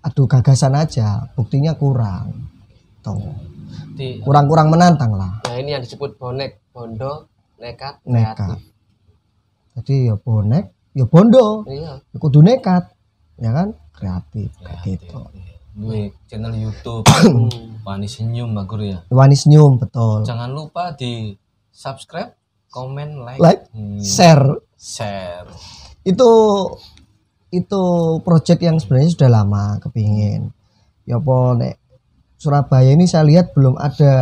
adu 0.04 0.28
gagasan 0.28 0.76
aja 0.76 1.32
buktinya 1.32 1.72
kurang. 1.80 2.52
Tuh. 3.00 3.32
Di, 3.96 4.20
kurang 4.20 4.46
kurang 4.46 4.68
menantang 4.68 5.16
lah. 5.16 5.40
Nah 5.48 5.56
ini 5.56 5.72
yang 5.72 5.82
disebut 5.82 6.20
bonek, 6.20 6.60
bondo, 6.74 7.30
nekat, 7.56 8.02
nekat. 8.04 8.58
kreatif. 8.58 8.62
jadi 9.74 9.94
ya 10.12 10.14
bonek 10.20 10.64
ya 10.92 11.04
bondo. 11.08 11.64
Iya. 11.64 12.04
ya 12.04 12.16
kudu 12.20 12.44
nekat 12.44 12.92
ya 13.40 13.50
kan? 13.50 13.72
Kreatif. 13.96 14.52
kayak 14.60 14.78
gitu. 14.84 15.18
Duwe 15.74 16.14
channel 16.30 16.54
YouTube. 16.54 17.02
Wani 17.86 18.08
Senyum 18.08 18.54
Mbak 18.54 18.64
Guru 18.70 18.84
ya. 18.94 18.98
Wani 19.12 19.36
senyum 19.36 19.76
betul. 19.76 20.24
Jangan 20.24 20.48
lupa 20.54 20.96
di 20.96 21.36
subscribe, 21.68 22.32
komen, 22.72 23.20
like, 23.26 23.40
like 23.42 23.62
hmm, 23.74 24.00
share. 24.00 24.62
Share. 24.78 25.50
itu 26.04 26.30
itu 27.62 27.84
project 28.26 28.60
yang 28.62 28.76
sebenarnya 28.82 29.10
sudah 29.14 29.30
lama 29.30 29.64
kepingin. 29.78 30.50
Ya 31.04 31.20
apa 31.20 31.36
nek 31.60 31.74
Surabaya 32.40 32.92
ini 32.92 33.08
saya 33.08 33.24
lihat 33.24 33.56
belum 33.56 33.78
ada 33.80 34.14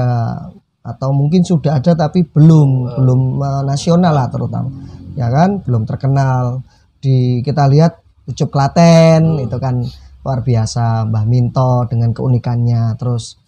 atau 0.83 1.15
mungkin 1.15 1.47
sudah 1.47 1.79
ada 1.79 1.95
tapi 1.95 2.27
belum 2.27 2.99
belum 3.03 3.21
eh, 3.41 3.62
nasional 3.67 4.15
lah 4.15 4.29
terutama. 4.31 4.71
Ya 5.19 5.31
kan? 5.31 5.62
Belum 5.65 5.89
terkenal. 5.89 6.62
Di 7.03 7.43
kita 7.43 7.67
lihat 7.67 7.99
Ucup 8.29 8.55
Klaten 8.55 9.43
itu 9.43 9.57
kan 9.59 9.83
luar 10.23 10.41
biasa. 10.47 11.09
Mbah 11.11 11.27
Minto 11.27 11.87
dengan 11.91 12.15
keunikannya. 12.15 12.95
Terus 12.95 13.39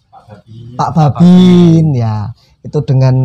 Pak 0.75 0.91
Babin 0.91 1.95
ya. 1.95 2.35
Itu 2.65 2.83
dengan 2.83 3.15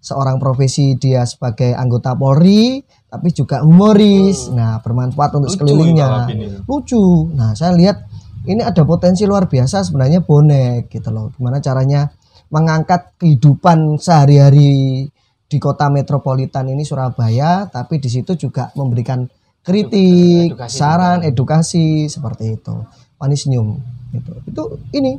seorang 0.00 0.40
profesi 0.40 0.96
dia 0.96 1.28
sebagai 1.28 1.76
anggota 1.76 2.16
Polri 2.16 2.80
tapi 3.10 3.34
juga 3.34 3.66
humoris. 3.66 4.48
Nah 4.54 4.78
bermanfaat 4.78 5.36
untuk 5.36 5.50
Lucu 5.50 5.58
sekelilingnya. 5.58 6.06
ya 6.30 6.62
lucu. 6.64 7.34
Nah 7.34 7.52
saya 7.58 7.74
lihat 7.74 8.06
ini 8.46 8.62
ada 8.62 8.86
potensi 8.86 9.26
luar 9.26 9.50
biasa 9.50 9.82
sebenarnya 9.82 10.22
bonek 10.22 10.88
gitu 10.88 11.10
loh. 11.10 11.34
Gimana 11.34 11.58
caranya 11.58 12.06
mengangkat 12.48 13.18
kehidupan 13.18 13.98
sehari-hari 13.98 15.04
di 15.50 15.58
kota 15.58 15.90
metropolitan 15.90 16.70
ini 16.70 16.86
Surabaya 16.86 17.66
tapi 17.66 17.98
di 17.98 18.06
situ 18.06 18.38
juga 18.38 18.70
memberikan 18.78 19.26
kritik 19.60 20.54
Edukasi 20.54 20.78
saran 20.78 21.18
edukasi 21.26 22.06
seperti 22.06 22.56
itu. 22.56 22.74
Panis 23.18 23.44
senyum 23.44 23.76
gitu. 24.14 24.32
Itu 24.46 24.62
ini. 24.94 25.18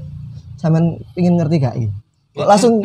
Sampean 0.61 0.93
ingin 1.17 1.41
ngerti 1.41 1.55
gak 1.57 1.73
ini 1.73 1.89
langsung 2.33 2.79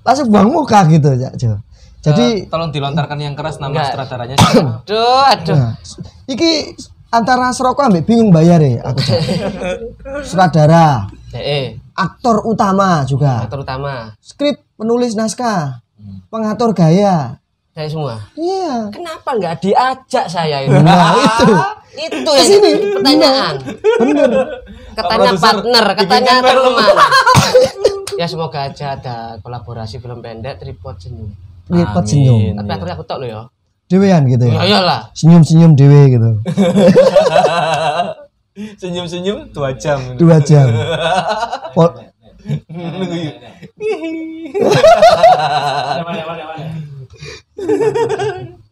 langsung 0.00 0.26
buang 0.28 0.48
muka 0.48 0.86
gitu 0.86 1.10
ya 1.14 1.30
Jo. 1.34 1.58
jadi 2.00 2.26
Eh, 2.40 2.48
tolong 2.48 2.70
dilontarkan 2.70 3.18
yang 3.18 3.34
keras 3.34 3.58
nama 3.58 3.70
Enggak. 3.72 3.86
sutradaranya? 3.92 4.36
Aduh, 4.80 5.20
aduh. 5.26 5.56
Nah, 5.58 5.74
iki 6.24 6.72
antara 7.08 7.50
serokok 7.50 7.84
ambek 7.84 8.04
bingung 8.04 8.30
bayar 8.30 8.56
ya 8.58 8.80
aku 8.82 9.02
Cak. 9.02 9.20
Sutradara, 10.24 11.10
eh, 11.32 11.76
aktor 11.92 12.40
utama 12.42 13.02
juga, 13.04 13.44
terutama 13.46 14.14
skrip, 14.18 14.62
penulis 14.74 15.12
naskah, 15.12 15.82
pengatur 16.26 16.70
gaya. 16.72 17.36
saya 17.70 17.86
semua. 17.86 18.18
Iya. 18.32 18.90
Kenapa 18.90 19.30
nggak 19.32 19.60
diajak 19.60 20.26
saya 20.26 20.62
ini? 20.62 20.74
Nah, 20.76 21.14
itu. 21.20 21.52
Itu 21.90 22.30
yang 22.30 22.38
Ke 22.38 22.44
sini. 22.44 22.70
pertanyaan. 22.94 23.54
Bener. 23.98 24.30
Katanya 24.92 25.32
partner, 25.34 25.84
katanya 25.94 26.34
teman. 26.40 26.94
ya 28.20 28.28
semoga 28.28 28.68
aja 28.68 28.92
ada 28.94 29.40
kolaborasi 29.40 29.96
film 29.96 30.20
pendek 30.20 30.60
tripod 30.60 30.92
senyum. 31.00 31.32
Amin. 31.72 32.04
senyum. 32.04 32.52
Tapi 32.52 32.68
akhirnya 32.68 32.94
aku 32.94 33.04
tok 33.08 33.18
lo 33.18 33.26
ya. 33.26 33.40
Dewean 33.88 34.22
gitu 34.28 34.44
Ya 34.44 34.54
ya. 34.54 34.60
iyalah. 34.68 35.00
Senyum-senyum 35.16 35.72
dewe 35.72 36.00
gitu. 36.12 36.30
Senyum-senyum 38.76 39.48
dua 39.50 39.72
jam. 39.72 39.98
Dua 40.20 40.36
jam. 40.38 40.68
Pol- 41.74 41.96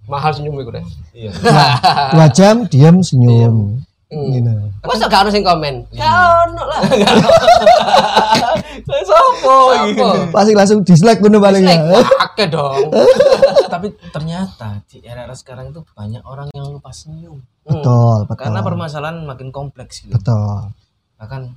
Mahal 0.09 0.33
senyum 0.33 0.57
itu 0.57 0.73
deh. 0.73 0.85
Iya. 1.13 1.31
dua 2.17 2.27
jam 2.33 2.65
diam 2.65 3.05
senyum. 3.05 3.85
Gitu. 4.09 4.49
Masa 4.89 5.05
gak 5.05 5.29
harus 5.29 5.37
yang 5.37 5.45
komen? 5.45 5.85
Gak 5.93 6.13
ono 6.49 6.65
lah. 6.65 6.81
Sopo? 9.09 9.57
Pasti 10.33 10.57
langsung 10.57 10.81
dislike 10.81 11.21
bener 11.21 11.45
paling 11.45 11.69
ya. 11.69 11.77
Dong. 12.49 12.89
Tapi 13.75 13.93
ternyata 14.15 14.81
di 14.89 15.05
era 15.05 15.29
sekarang 15.37 15.77
itu 15.77 15.85
banyak 15.93 16.25
orang 16.25 16.49
yang 16.57 16.73
lupa 16.73 16.89
senyum. 16.89 17.45
Betul, 17.69 18.25
betul. 18.25 18.49
Karena 18.49 18.65
permasalahan 18.65 19.29
makin 19.29 19.53
kompleks 19.53 20.01
gitu. 20.07 20.17
Betul. 20.17 20.73
Bahkan 21.21 21.53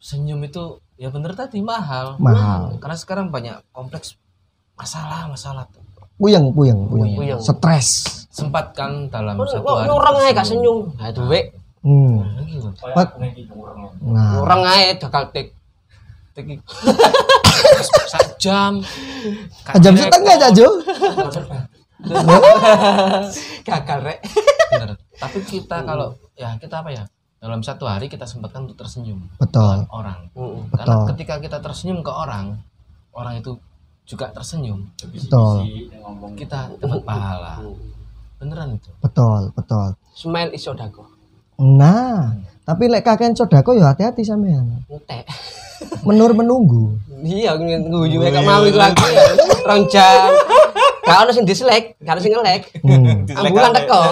senyum 0.00 0.40
itu 0.48 0.80
ya 0.96 1.12
bener 1.12 1.36
tadi 1.36 1.60
mahal. 1.60 2.16
Mahal. 2.16 2.80
Karena 2.80 2.96
sekarang 2.96 3.28
banyak 3.28 3.60
kompleks 3.74 4.16
masalah-masalah 4.80 5.68
tuh. 5.68 5.84
Puyeng, 6.22 6.54
puyeng, 6.54 6.86
puyeng. 6.86 7.18
Puyeng. 7.18 7.40
Stres. 7.42 8.06
Sempat 8.30 8.78
kan 8.78 9.10
dalam 9.10 9.34
satu 9.42 9.74
hari. 9.74 9.90
Orang 9.90 10.22
aja 10.22 10.30
gak 10.38 10.46
senyum. 10.46 10.94
Nah, 10.94 11.10
duit. 11.10 11.50
Hmm. 11.82 12.22
Pat- 12.94 13.18
Nah, 14.00 14.38
Orang 14.38 14.62
aja 14.62 14.94
dakal 14.96 15.30
tik. 15.30 15.50
Tik- 16.32 16.62
Sak 18.12 18.38
jam. 18.38 18.80
jam 19.76 19.94
setengah 19.94 20.34
aja, 20.34 20.48
Jo. 20.50 20.68
Gagal 23.62 23.98
rek. 24.02 24.18
Bener. 24.72 24.90
Tapi 25.12 25.38
kita 25.42 25.82
kalau 25.82 26.16
ya 26.34 26.56
kita 26.56 26.80
apa 26.80 26.90
ya? 26.90 27.04
Dalam 27.36 27.58
satu 27.58 27.90
hari 27.90 28.06
kita 28.06 28.22
sempatkan 28.22 28.64
untuk 28.64 28.78
tersenyum 28.78 29.26
Betul. 29.36 29.82
ke 29.82 29.90
orang. 29.90 30.30
Mm. 30.32 30.70
Karena 30.70 30.86
Betul. 30.94 31.06
ketika 31.10 31.34
kita 31.42 31.58
tersenyum 31.58 31.98
ke 32.00 32.12
orang, 32.14 32.54
orang 33.12 33.34
itu 33.36 33.58
juga 34.04 34.30
tersenyum. 34.30 34.86
Betul. 35.02 35.66
Kita 36.38 36.70
dapat 36.72 37.02
pahala. 37.02 37.58
Beneran 38.38 38.78
itu. 38.78 38.94
Betul, 38.98 39.50
betul. 39.52 39.98
Smile 40.14 40.54
is 40.54 40.62
sodako. 40.62 41.11
Nah, 41.62 42.34
tapi 42.66 42.90
lek 42.90 43.06
kakek 43.06 43.38
sodako 43.38 43.78
ya 43.78 43.94
hati-hati 43.94 44.26
sampean. 44.26 44.82
Entek. 44.90 45.30
Menur 46.02 46.34
menunggu. 46.34 46.98
Iya, 47.22 47.54
guyu 47.54 48.18
gak 48.18 48.42
mau 48.42 48.66
iku 48.66 48.82
aku. 48.82 49.06
Rong 49.62 49.86
jam. 49.86 50.34
Gak 51.02 51.18
ono 51.26 51.30
sing 51.34 51.46
dislike, 51.46 51.98
gak 52.02 52.18
ono 52.18 52.20
sing 52.22 52.34
nge-like. 52.34 52.66
Hmm. 52.82 53.26
Ambulan 53.30 53.74
teko. 53.74 54.02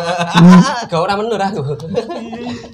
Gak 0.86 1.00
ora 1.00 1.14
menur 1.18 1.42
aku. 1.42 1.62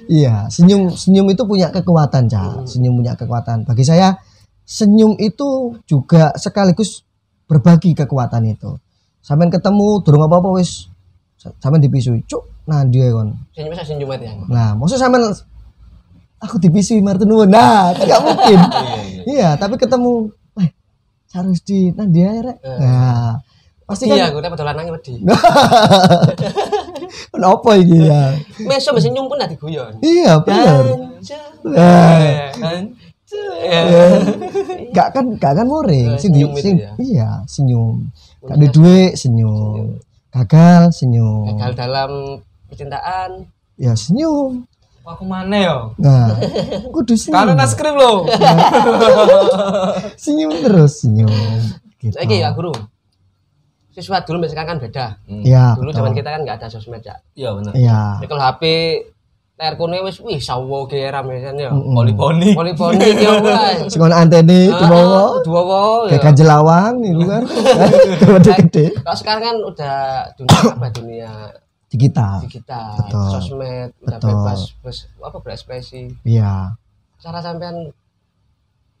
Iya, 0.09 0.45
senyum 0.49 0.93
senyum 0.93 1.25
itu 1.33 1.45
punya 1.45 1.73
kekuatan, 1.73 2.29
Cak. 2.29 2.69
Senyum 2.69 3.01
punya 3.01 3.17
kekuatan. 3.17 3.65
Bagi 3.65 3.81
saya 3.85 4.17
senyum 4.65 5.17
itu 5.17 5.77
juga 5.89 6.33
sekaligus 6.37 7.01
berbagi 7.49 7.97
kekuatan 7.97 8.45
itu. 8.49 8.77
Sampean 9.21 9.49
ketemu 9.49 10.01
durung 10.05 10.25
apa-apa 10.25 10.53
wis 10.57 10.89
sampean 11.37 11.81
dipisui. 11.81 12.25
Cuk, 12.25 12.41
nah 12.67 12.83
dia 12.83 13.09
kon. 13.09 13.31
Senyum 13.55 13.73
saya 13.73 13.87
senyum 13.87 14.11
aja. 14.11 14.27
Nah, 14.45 14.75
maksud 14.75 14.99
sampean 14.99 15.31
aku 16.37 16.55
dipisui 16.59 16.99
martu 16.99 17.23
nuwun. 17.23 17.47
Nah, 17.47 17.95
kan 17.95 18.03
gak 18.05 18.21
mungkin. 18.21 18.59
iya, 19.33 19.55
tapi 19.55 19.79
ketemu 19.79 20.29
eh 20.59 20.69
harus 21.31 21.63
di 21.63 21.95
nah 21.95 22.03
dia 22.05 22.27
ya, 22.29 22.41
Rek. 22.43 22.57
Nah, 22.61 23.39
pasti 23.87 24.03
Iya, 24.05 24.27
kan 24.27 24.35
aku 24.35 24.39
dapat 24.43 24.59
lanang 24.61 24.85
wedi. 24.91 25.15
apa 27.37 27.71
iki 27.79 27.97
ya? 28.03 28.35
Meso 28.67 28.91
mbek 28.91 29.01
senyum 29.01 29.31
pun 29.31 29.39
ati 29.39 29.55
guyon. 29.55 29.95
Iya, 30.03 30.43
bener. 30.43 30.83
Eh, 33.57 34.11
gak 34.95 35.07
kan 35.11 35.25
gak 35.35 35.53
kan 35.59 35.67
moring 35.67 36.15
Eh, 36.15 36.19
sing 36.19 36.31
senyum 36.31 36.55
ya. 36.55 36.91
iya 36.95 37.29
senyum 37.43 38.07
gak 38.39 38.55
ada 38.55 38.67
duit 38.71 39.19
senyum 39.19 39.99
gagal 40.31 40.95
senyum 40.95 41.43
Gagal 41.51 41.71
dalam 41.75 42.11
percintaan. 42.67 43.47
ya 43.75 43.93
senyum 43.93 44.65
Aku 45.01 45.23
mana 45.23 45.55
yo? 45.55 45.79
nah 45.95 46.35
kudu 46.89 47.15
senyum 47.15 47.47
Karena 47.47 47.63
skrip 47.63 47.95
lo. 47.95 48.27
senyum 50.15 50.51
terus 50.59 50.93
senyum 50.99 51.31
gitu 51.97 52.13
Saiki 52.13 52.39
ya 52.39 52.51
guru. 52.51 52.73
siswa 53.89 54.21
dulu 54.21 54.45
sekarang 54.45 54.77
kan 54.77 54.79
beda. 54.79 55.05
Hmm. 55.25 55.41
Iya, 55.41 55.73
Dulu 55.73 55.89
zaman 55.89 56.13
kita 56.13 56.29
kan 56.29 56.45
nggak 56.45 56.61
ada 56.61 56.67
sosmed 56.69 57.01
ya. 57.01 57.17
Iya 57.33 57.49
benar. 57.51 57.73
Iya. 57.73 58.01
Nyekel 58.21 58.37
HP 58.39 58.61
layar 59.57 59.73
kuning 59.73 60.05
wis 60.05 60.21
wih 60.21 60.37
sawo 60.37 60.85
geram 60.85 61.25
ya 61.27 61.39
kan 61.41 61.55
ya. 61.57 61.69
Mm-mm. 61.73 61.97
Poliponi. 61.97 62.53
Poliponi 62.53 63.09
ya 63.17 63.41
wah. 63.41 63.73
Sing 63.89 63.97
ono 63.97 64.13
antene 64.13 64.69
Ah, 64.69 65.33
Dua 65.41 65.61
wo 65.63 65.81
kayak 66.05 66.13
ya. 66.13 66.17
ganjelawang 66.21 66.93
itu 67.01 67.23
kan. 67.25 67.41
Gede-gede. 68.37 68.85
Kalau 69.01 69.17
sekarang 69.17 69.41
kan 69.41 69.55
udah 69.65 69.97
dunia 70.37 70.59
apa 70.69 70.87
dunia 70.93 71.31
Digital. 71.87 72.43
digital, 72.43 72.99
Betul. 72.99 73.29
sosmed, 73.31 73.89
udah 74.03 74.19
Betul. 74.19 74.29
bebas, 74.35 74.59
bebas 74.83 74.97
apa 75.23 75.37
berekspresi. 75.39 76.03
Iya. 76.27 76.75
Cara 77.23 77.39
sampean 77.39 77.95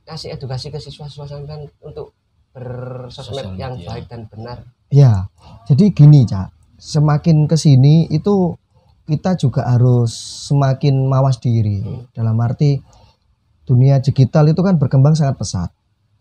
kasih 0.07 0.39
edukasi 0.39 0.71
ke 0.71 0.79
siswa-siswa 0.79 1.27
sampean 1.27 1.67
untuk 1.83 2.15
bersosmed 2.55 3.59
yang 3.59 3.75
media. 3.75 3.87
baik 3.91 4.05
dan 4.07 4.21
benar. 4.31 4.63
Ya, 4.87 5.27
jadi 5.67 5.91
gini, 5.91 6.23
Cak. 6.23 6.47
Semakin 6.79 7.43
ke 7.43 7.59
sini 7.59 8.07
itu 8.07 8.55
kita 9.03 9.35
juga 9.35 9.67
harus 9.67 10.15
semakin 10.47 11.07
mawas 11.07 11.43
diri. 11.43 11.83
Dalam 12.15 12.39
arti 12.39 12.79
dunia 13.67 13.99
digital 13.99 14.47
itu 14.47 14.63
kan 14.63 14.79
berkembang 14.79 15.11
sangat 15.15 15.35
pesat. 15.35 15.69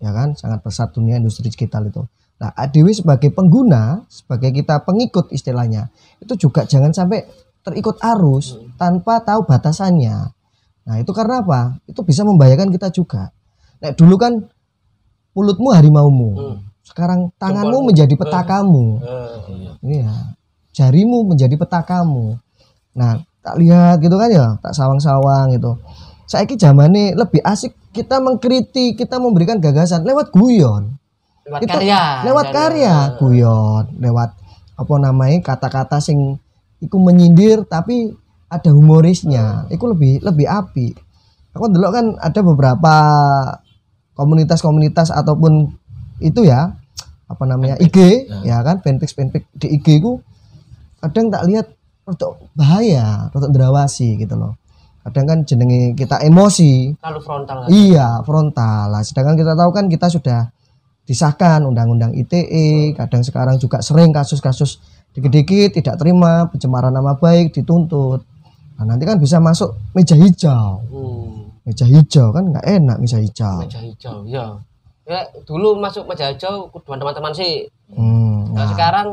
Ya 0.03 0.11
kan? 0.11 0.35
Sangat 0.35 0.67
pesat 0.67 0.91
dunia 0.91 1.19
industri 1.19 1.47
digital 1.47 1.87
itu. 1.87 2.03
Nah, 2.37 2.53
Dewi 2.68 2.92
sebagai 2.92 3.33
pengguna, 3.33 4.05
sebagai 4.12 4.53
kita 4.53 4.85
pengikut 4.85 5.33
istilahnya, 5.33 5.88
itu 6.20 6.37
juga 6.37 6.68
jangan 6.68 6.92
sampai 6.92 7.25
terikut 7.64 7.96
arus 7.99 8.61
tanpa 8.77 9.25
tahu 9.25 9.49
batasannya. 9.49 10.37
Nah, 10.87 10.96
itu 11.01 11.11
karena 11.16 11.40
apa? 11.42 11.81
Itu 11.88 12.05
bisa 12.05 12.22
membahayakan 12.22 12.68
kita 12.70 12.92
juga. 12.92 13.33
Nah, 13.81 13.90
dulu 13.96 14.14
kan 14.20 14.38
mulutmu 15.33 15.72
harimaumu. 15.72 16.31
Hmm. 16.37 16.57
Sekarang 16.87 17.35
tanganmu 17.40 17.90
menjadi 17.90 18.14
petakamu. 18.14 18.87
Eh, 19.03 19.37
Iya. 19.51 19.72
Iya. 19.83 20.14
Jarimu 20.77 21.27
menjadi 21.27 21.57
petakamu. 21.59 22.38
Nah, 22.94 23.25
tak 23.42 23.57
lihat 23.59 23.99
gitu 23.99 24.14
kan 24.14 24.31
ya, 24.31 24.46
tak 24.62 24.77
sawang-sawang 24.77 25.57
gitu. 25.57 25.81
Saya 26.29 26.46
zamane 26.59 27.16
lebih 27.16 27.42
asik 27.42 27.75
kita 27.90 28.18
mengkritik, 28.18 28.99
kita 28.99 29.16
memberikan 29.16 29.59
gagasan 29.59 30.05
lewat 30.05 30.31
guyon. 30.31 30.99
Lewat 31.47 31.61
Kita- 31.63 31.75
karya. 31.79 32.03
Lewat 32.27 32.47
karya, 32.51 32.95
guyon, 33.17 33.85
lewat 34.03 34.31
apa 34.77 34.95
namanya 35.01 35.39
kata-kata 35.41 36.03
sing 36.03 36.37
iku 36.83 36.99
menyindir 36.99 37.65
tapi 37.65 38.13
ada 38.51 38.71
humorisnya. 38.75 39.71
Iku 39.71 39.95
lebih 39.95 40.21
lebih 40.27 40.47
api. 40.51 40.93
Aku 41.57 41.73
dulu 41.73 41.89
kan 41.89 42.19
ada 42.21 42.41
beberapa 42.45 42.95
komunitas-komunitas 44.19 45.15
ataupun 45.15 45.73
itu 46.21 46.45
ya 46.45 46.77
apa 47.27 47.45
namanya 47.45 47.77
IG 47.81 48.29
ya 48.47 48.65
kan 48.65 48.81
fanpage 48.81 49.13
fanpage 49.13 49.45
di 49.57 49.77
IG 49.77 50.01
ku 50.01 50.21
kadang 51.01 51.29
tak 51.29 51.45
lihat 51.49 51.67
untuk 52.07 52.49
bahaya, 52.55 53.29
untuk 53.35 53.51
derawasi 53.51 54.15
gitu 54.17 54.39
loh. 54.39 54.55
Kadang 55.07 55.27
kan 55.27 55.39
jenenge 55.47 55.95
kita 55.95 56.23
emosi, 56.23 56.99
terlalu 56.99 57.21
frontal. 57.23 57.57
Iya, 57.71 58.23
frontal. 58.27 58.91
Lah, 58.91 59.03
sedangkan 59.03 59.39
kita 59.39 59.55
tahu 59.55 59.71
kan 59.71 59.87
kita 59.87 60.07
sudah 60.11 60.51
disahkan 61.07 61.62
undang-undang 61.62 62.12
ITE, 62.12 62.92
kadang 62.92 63.23
sekarang 63.23 63.57
juga 63.57 63.79
sering 63.79 64.11
kasus-kasus 64.11 64.83
dikit-dikit 65.11 65.73
tidak 65.73 65.97
terima 65.97 66.45
pencemaran 66.45 66.90
nama 66.90 67.14
baik 67.14 67.51
dituntut. 67.51 68.21
Nah, 68.77 68.85
nanti 68.85 69.03
kan 69.03 69.16
bisa 69.16 69.38
masuk 69.38 69.73
meja 69.92 70.12
hijau. 70.12 70.83
Hmm, 70.85 71.49
Meja 71.62 71.83
hijau 71.83 72.31
kan 72.31 72.45
nggak 72.47 72.66
enak 72.69 72.97
meja 73.01 73.16
hijau. 73.16 73.59
meja 73.59 73.81
hijau, 73.81 74.23
ya. 74.23 74.59
Ya, 75.03 75.19
dulu 75.42 75.79
masuk 75.79 76.05
meja 76.05 76.29
hijau 76.29 76.69
teman-teman 76.77 77.33
sih. 77.33 77.71
Hmm, 77.88 78.51
Nah, 78.51 78.62
nah, 78.62 78.66
sekarang 78.69 79.09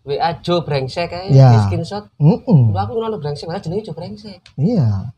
WA 0.00 0.30
Jo 0.38 0.60
brengsek 0.60 1.08
kayak 1.08 1.28
Ya. 1.28 1.50
di 1.50 1.58
screenshot. 1.62 2.04
mm-mm, 2.16 2.70
Dulu 2.70 2.78
aku 2.78 2.92
ngono 2.94 3.16
brengsek, 3.16 3.44
malah 3.44 3.58
jenenge 3.58 3.82
Jo 3.82 3.92
brengsek. 3.92 4.38
iya. 4.56 5.10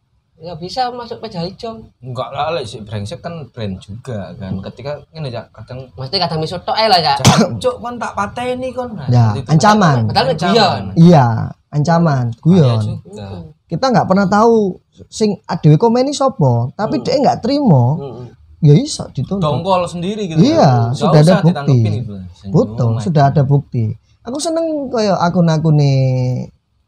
Ya 0.43 0.53
bisa 0.53 0.91
masuk 0.91 1.23
meja 1.23 1.39
hijau. 1.39 1.79
Enggak 2.03 2.29
lah, 2.29 2.51
lek 2.51 2.67
si 2.67 2.83
brengsek 2.83 3.23
kan 3.23 3.47
brand 3.49 3.79
juga 3.79 4.35
kan. 4.35 4.59
Ketika 4.61 4.99
ini 5.13 5.31
ya 5.31 5.47
kadang 5.49 5.87
Mesti 5.95 6.19
kadang 6.19 6.43
miso 6.43 6.59
tok 6.59 6.75
ae 6.75 6.87
lah 6.87 6.99
ya. 6.99 7.15
cuk 7.63 7.79
kon 7.79 7.95
tak 7.95 8.13
pateni 8.13 8.69
kon. 8.71 8.91
Nah, 8.91 9.07
Ya, 9.07 9.27
itu. 9.33 9.47
ancaman. 9.47 10.11
Padahal 10.11 10.27
Ancaman. 10.29 10.51
guyon. 10.51 10.83
Iya, 10.99 11.27
ancaman, 11.71 12.25
Bahaya 12.29 12.43
guyon. 12.43 12.83
juga. 12.99 13.27
Kita 13.65 13.85
nggak 13.89 14.05
pernah 14.05 14.27
tahu 14.27 14.77
sing 15.09 15.39
adewe 15.47 15.77
komen 15.77 16.05
ini 16.05 16.13
sopo, 16.13 16.75
tapi 16.75 17.01
dia 17.01 17.17
nggak 17.17 17.41
terima, 17.41 17.97
Hmm. 17.97 18.27
ya 18.61 18.75
iso 18.75 19.07
dituntut. 19.09 19.41
Dongkol 19.41 19.87
sendiri 19.87 20.27
gitu. 20.27 20.43
Iya, 20.43 20.91
Nggak 20.91 20.99
sudah 20.99 21.21
ada 21.23 21.35
bukti. 21.41 21.79
gitu. 21.81 22.15
Betul, 22.51 22.91
sudah 22.99 23.25
ada 23.31 23.43
bukti. 23.43 23.85
Aku 24.23 24.37
seneng 24.37 24.67
kayak 24.89 25.17
akun-akun 25.17 25.75
nih 25.75 25.99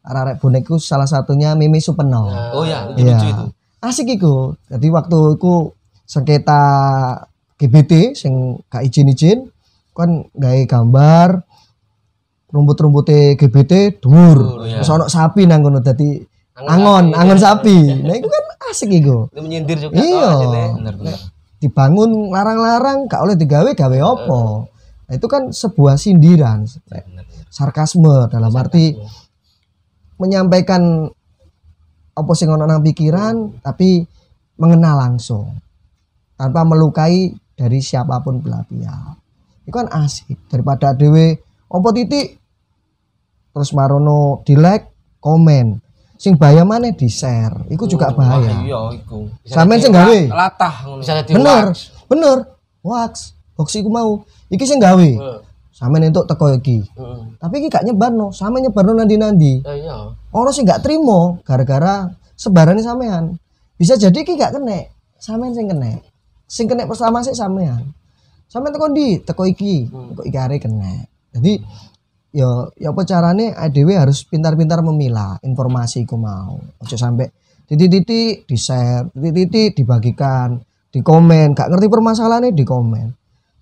arek 0.05 0.37
boneku 0.37 0.77
salah 0.77 1.09
satunya 1.09 1.57
Mimi 1.57 1.81
Supeno. 1.81 2.29
Oh 2.53 2.61
ya, 2.61 2.89
itu 2.93 3.01
lucu 3.01 3.27
itu. 3.27 3.45
Asik 3.81 4.07
iku. 4.17 4.53
Jadi 4.69 4.87
waktu 4.93 5.19
iku 5.37 5.73
sengketa 6.05 6.63
GBT 7.57 8.13
sing 8.13 8.61
gak 8.69 8.85
izin-izin 8.85 9.49
kan 9.95 10.27
gawe 10.35 10.61
gambar 10.67 11.41
rumput-rumputnya 12.51 13.35
GBT 13.35 13.99
dhuwur. 13.99 14.37
Oh. 14.39 14.63
Terus 14.63 14.89
ono 14.91 15.05
sapi 15.09 15.43
nang 15.49 15.65
kono 15.65 15.81
dadi 15.81 16.21
Angon 16.55 17.11
angon, 17.11 17.11
sapi. 17.11 17.19
angon 17.19 17.39
sapi. 17.51 17.77
Nah, 18.07 18.15
itu 18.15 18.29
kan 18.31 18.43
asik 18.71 18.89
iku. 18.95 19.27
Itu 19.27 19.43
menyindir 19.43 19.75
juga 19.75 19.99
Iya. 19.99 20.31
Dibangun 21.59 22.31
larang-larang 22.31 23.11
gak 23.11 23.21
oleh 23.27 23.35
digawe 23.35 23.67
gawe 23.75 23.97
apa. 23.99 24.41
Nah, 25.05 25.13
itu 25.13 25.27
kan 25.27 25.51
sebuah 25.51 25.99
sindiran, 25.99 26.63
sarkasme 27.51 28.31
dalam 28.31 28.49
arti 28.55 28.95
menyampaikan 30.19 31.09
apa 32.15 32.31
sing 32.31 32.47
ono 32.47 32.63
nang 32.63 32.79
pikiran 32.79 33.59
tapi 33.59 34.07
mengenal 34.55 34.95
langsung 34.95 35.51
tanpa 36.39 36.63
melukai 36.63 37.35
dari 37.55 37.79
siapa 37.79 38.23
pun 38.23 38.39
belah 38.39 38.63
pihak. 38.67 39.15
Itu 39.67 39.75
kan 39.75 39.87
asik 39.91 40.47
daripada 40.47 40.95
dewe 40.95 41.39
opo 41.67 41.91
titik? 41.91 42.39
Terus 43.55 43.71
marono 43.71 44.43
di 44.43 44.55
like 44.55 45.19
komen. 45.19 45.79
Sing 46.15 46.39
bahaya 46.39 46.63
mana 46.63 46.95
di 46.95 47.11
share 47.11 47.67
itu 47.67 47.91
juga 47.91 48.07
bahaya. 48.15 48.63
iya 48.63 48.79
iku. 48.95 49.27
sampean 49.43 49.83
sing 49.83 49.91
gawe? 49.91 50.19
Latah 50.31 50.75
ngono. 50.87 51.03
Bisa 51.03 51.11
jadi 51.19 51.35
bener 51.35 51.75
bener 52.07 52.37
wax. 52.79 53.35
Hoax 53.55 53.71
iku 53.79 53.87
mau. 53.91 54.23
Iki 54.51 54.63
sing 54.67 54.79
gawe 54.79 55.09
Sampean 55.75 56.07
entuk 56.07 56.23
teko 56.23 56.55
iki. 56.55 56.87
Heeh. 56.87 57.21
tapi 57.35 57.59
iki 57.59 57.67
gak 57.67 57.83
nyebarno 57.83 58.31
sampean 58.31 58.71
nyebarno 58.71 58.95
nandi-nandi. 58.95 59.59
Ya 59.59 59.75
iya. 59.75 59.97
orang 60.31 60.55
sih 60.55 60.63
nggak 60.63 60.79
terima 60.87 61.35
gara-gara 61.43 62.15
sebarannya 62.39 62.79
sampean 62.79 63.35
bisa 63.75 63.99
jadi 63.99 64.15
ki 64.15 64.39
gak 64.39 64.55
kena 64.55 64.87
sampean 65.19 65.51
sing 65.51 65.67
kena 65.67 65.99
sing 66.47 66.71
kena 66.71 66.87
pertama 66.87 67.19
sih 67.27 67.35
sampean 67.35 67.91
sampean 68.47 68.71
teko 68.71 68.87
di 68.95 69.19
teko 69.19 69.43
iki. 69.43 69.91
Teko 69.91 70.23
iki 70.23 70.37
hari 70.39 70.63
kena 70.63 71.11
jadi 71.35 71.59
ya 72.31 72.71
ya 72.79 72.95
apa 72.95 73.03
carane? 73.03 73.51
ADW 73.51 73.99
harus 73.99 74.23
pintar-pintar 74.23 74.79
memilah 74.79 75.43
informasi 75.43 76.07
iku 76.07 76.15
mau. 76.15 76.55
Ojo 76.79 76.95
sampai 76.95 77.27
titik-titik 77.67 78.47
di 78.47 78.55
share 78.55 79.11
titik-titik 79.11 79.83
dibagikan 79.83 80.55
di 80.87 81.03
komen. 81.03 81.51
Gak 81.51 81.67
ngerti 81.67 81.87
permasalahannya 81.91 82.55
di 82.55 82.63
komen. 82.63 83.07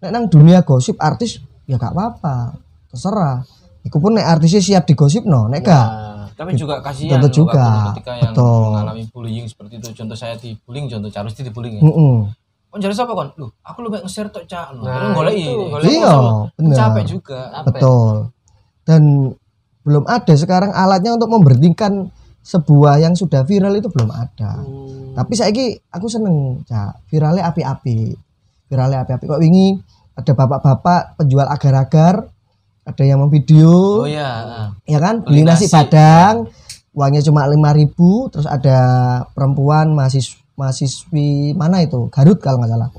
Nek 0.05 0.11
nang 0.13 0.29
dunia 0.29 0.61
gosip 0.61 1.01
artis 1.01 1.52
ya 1.69 1.75
gak 1.79 1.93
apa-apa 1.95 2.57
terserah 2.91 3.43
Iku 3.83 3.99
pun 3.99 4.15
nek 4.15 4.23
artisnya 4.23 4.63
siap 4.63 4.87
digosip 4.87 5.27
no, 5.27 5.51
nek 5.51 5.61
gak 5.63 5.87
Nah, 6.33 6.49
Tapi 6.49 6.57
juga 6.57 6.81
kasihan 6.81 7.21
Tentu 7.21 7.29
loh, 7.29 7.33
juga, 7.45 7.93
ketika 7.93 8.11
yang 8.17 8.33
betul. 8.33 8.63
mengalami 8.73 9.03
bullying 9.13 9.45
seperti 9.45 9.73
itu. 9.77 9.89
Contoh 9.93 10.17
saya 10.17 10.33
di 10.33 10.57
bullying, 10.65 10.89
contoh 10.89 11.11
Carusti 11.13 11.45
di 11.45 11.53
bullying 11.53 11.77
ya. 11.77 11.83
Mm-mm. 11.85 12.15
Kon 12.73 12.79
jadi 12.81 12.89
siapa 12.97 13.13
kon? 13.13 13.29
Lu, 13.37 13.53
aku 13.61 13.77
lu 13.85 13.93
nge-share 13.93 14.33
tok 14.33 14.49
cak. 14.49 14.73
Nah, 14.81 14.81
Nah, 14.81 15.13
golek 15.13 15.37
ini. 15.37 15.53
Iya, 15.93 16.15
bener. 16.57 16.73
Capek 16.73 17.03
juga. 17.05 17.53
apa? 17.53 17.69
Betul. 17.69 18.33
Dan 18.81 19.29
belum 19.85 20.03
ada 20.09 20.33
sekarang 20.33 20.73
alatnya 20.73 21.13
untuk 21.13 21.29
memberhentikan 21.29 22.09
sebuah 22.41 22.97
yang 22.97 23.13
sudah 23.13 23.45
viral 23.45 23.77
itu 23.77 23.93
belum 23.93 24.09
ada. 24.09 24.57
Hmm. 24.57 25.13
Tapi 25.13 25.33
saya 25.37 25.53
aku 25.93 26.09
seneng, 26.09 26.65
Cak. 26.65 27.13
Viralnya 27.13 27.45
api-api. 27.53 28.09
Viralnya 28.73 29.05
api-api. 29.05 29.29
Kok 29.29 29.37
wingi 29.37 29.77
ada 30.13 30.31
bapak-bapak 30.31 31.17
penjual 31.17 31.47
agar-agar, 31.49 32.29
ada 32.83 33.03
yang 33.03 33.19
memvideo, 33.23 34.03
Oh 34.03 34.09
iya. 34.09 34.69
ya 34.85 34.99
kan? 34.99 35.23
Beli 35.25 35.41
nasi 35.41 35.65
nasi. 35.65 35.73
padang, 35.73 36.47
uangnya 36.93 37.23
cuma 37.23 37.47
5000 37.47 38.29
terus 38.29 38.45
ada 38.45 38.77
perempuan 39.33 39.95
mahasiswa 39.95 40.37
mahasiswi 40.53 41.57
mana 41.57 41.81
itu? 41.81 42.13
Garut 42.13 42.37
kalau 42.37 42.61
nggak 42.61 42.71
salah. 42.71 42.89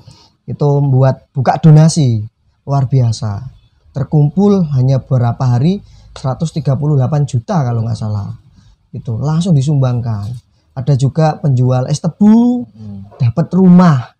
Itu 0.43 0.83
membuat 0.83 1.31
buka 1.31 1.63
donasi 1.63 2.27
luar 2.67 2.91
biasa. 2.91 3.47
Terkumpul 3.95 4.67
hanya 4.75 4.99
beberapa 4.99 5.47
hari 5.47 5.79
138 6.19 6.67
juta 7.31 7.63
kalau 7.63 7.87
nggak 7.87 7.95
salah. 7.95 8.35
Itu 8.91 9.23
langsung 9.23 9.55
disumbangkan. 9.55 10.35
Ada 10.75 10.99
juga 10.99 11.39
penjual 11.39 11.87
es 11.87 12.03
tebu 12.03 12.67
Hmm. 12.67 13.07
dapat 13.23 13.47
rumah 13.55 14.19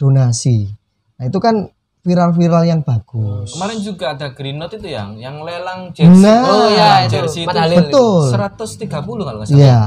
donasi. 0.00 0.72
Nah, 1.20 1.24
itu 1.28 1.38
kan 1.38 1.68
viral-viral 2.04 2.68
yang 2.68 2.80
bagus. 2.84 3.56
Kemarin 3.56 3.78
juga 3.80 4.12
ada 4.12 4.28
Green 4.36 4.60
Note 4.60 4.76
itu 4.76 4.92
yang 4.92 5.16
yang 5.16 5.40
lelang 5.40 5.88
jersey. 5.96 6.20
Nah. 6.20 6.44
Oh 6.44 6.68
iya 6.68 7.08
itu 7.08 7.16
jersey 7.16 7.48
itu. 7.48 7.80
Betul. 7.80 8.28
130 8.28 8.92
kalau 9.24 9.38
nggak 9.40 9.48
salah. 9.48 9.58
Iya, 9.58 9.82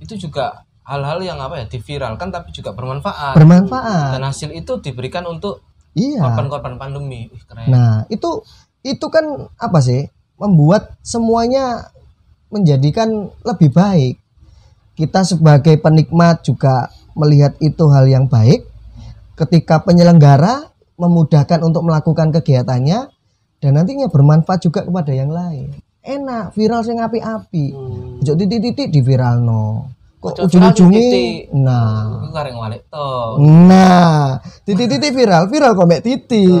Itu 0.00 0.16
juga 0.16 0.64
hal-hal 0.88 1.20
yang 1.20 1.38
apa 1.38 1.60
ya 1.60 1.66
diviralkan 1.68 2.32
tapi 2.32 2.48
juga 2.50 2.72
bermanfaat. 2.72 3.36
bermanfaat. 3.36 4.16
Dan 4.16 4.24
hasil 4.24 4.50
itu 4.56 4.80
diberikan 4.80 5.28
untuk 5.28 5.60
Iya. 5.92 6.24
korban-korban 6.24 6.80
pandemi. 6.80 7.28
Wih, 7.28 7.44
keren. 7.44 7.68
Nah, 7.68 8.08
itu 8.08 8.40
itu 8.80 9.06
kan 9.12 9.52
apa 9.60 9.78
sih? 9.84 10.08
Membuat 10.40 10.96
semuanya 11.04 11.92
menjadikan 12.48 13.28
lebih 13.44 13.68
baik. 13.68 14.16
Kita 14.96 15.28
sebagai 15.28 15.76
penikmat 15.76 16.40
juga 16.40 16.88
melihat 17.12 17.52
itu 17.60 17.84
hal 17.92 18.08
yang 18.08 18.24
baik. 18.24 18.64
Ketika 19.36 19.84
penyelenggara 19.84 20.69
memudahkan 21.00 21.64
untuk 21.64 21.82
melakukan 21.88 22.28
kegiatannya 22.36 23.08
dan 23.60 23.72
nantinya 23.72 24.12
bermanfaat 24.12 24.60
juga 24.60 24.84
kepada 24.84 25.12
yang 25.16 25.32
lain. 25.32 25.72
Enak, 26.00 26.56
viral 26.56 26.84
sing 26.84 27.00
api-api. 27.00 27.66
Hmm. 27.72 28.20
Titik-titik 28.20 28.88
di 28.92 29.00
viral 29.00 29.40
no. 29.40 29.88
Kok 30.20 30.36
ujung-ujungnya 30.36 31.48
nah 31.56 32.28
nah 33.40 34.36
titik-titik 34.68 35.16
viral 35.16 35.48
viral 35.48 35.72
kok 35.72 35.88
mek 35.88 36.04
titik 36.04 36.60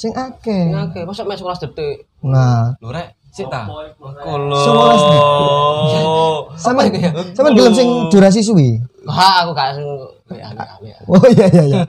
sing 0.00 0.16
akeh 0.16 0.72
Nah, 0.72 0.88
Oke, 0.88 1.04
masa 1.04 1.28
mek 1.28 1.36
11 1.36 1.68
detik. 1.68 2.08
nah 2.24 2.72
Lu 2.80 2.88
rek, 2.88 3.12
sik 3.34 3.50
ta. 3.50 3.66
Sewelas 3.66 5.02
Kulo. 5.02 6.46
sama 6.54 6.86
itu 6.86 7.02
ya? 7.02 7.10
sama 7.34 7.50
gelem 7.50 7.74
sing 7.74 7.88
durasi 8.08 8.40
suwi? 8.40 8.78
Wah, 9.02 9.42
aku 9.42 9.50
gak 9.52 9.74
sing 9.74 9.86
ya, 10.32 10.48
ya, 10.54 10.64
ya. 10.80 10.96
oh 11.04 11.26
iya 11.28 11.46
iya 11.50 11.62
iya. 11.66 11.80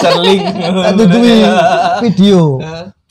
Serling. 0.00 0.40
Satu 0.64 1.02
duwe 1.06 1.34
video. 2.02 2.40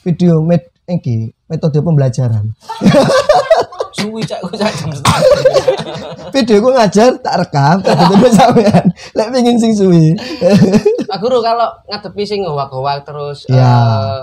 Video 0.02 0.34
met 0.42 0.74
iki 0.86 1.30
metode 1.46 1.80
pembelajaran. 1.82 2.50
Suwi 3.96 4.22
cak 4.28 4.44
ku 4.44 4.52
cak 4.52 4.70
jam 4.76 4.92
video 6.36 6.60
gue 6.60 6.74
ngajar 6.76 7.16
tak 7.24 7.36
rekam 7.40 7.80
tak 7.80 7.96
tutup 7.96 8.28
sampean. 8.28 8.86
Lek 9.16 9.28
pengin 9.32 9.56
sing 9.56 9.72
suwi. 9.72 10.12
Pak 11.08 11.18
Guru 11.24 11.40
kalau 11.40 11.72
ngadepi 11.88 12.28
sing 12.28 12.44
ngowak-ngowak 12.44 13.08
terus 13.08 13.48
Ya. 13.48 13.64
eh, 13.64 14.22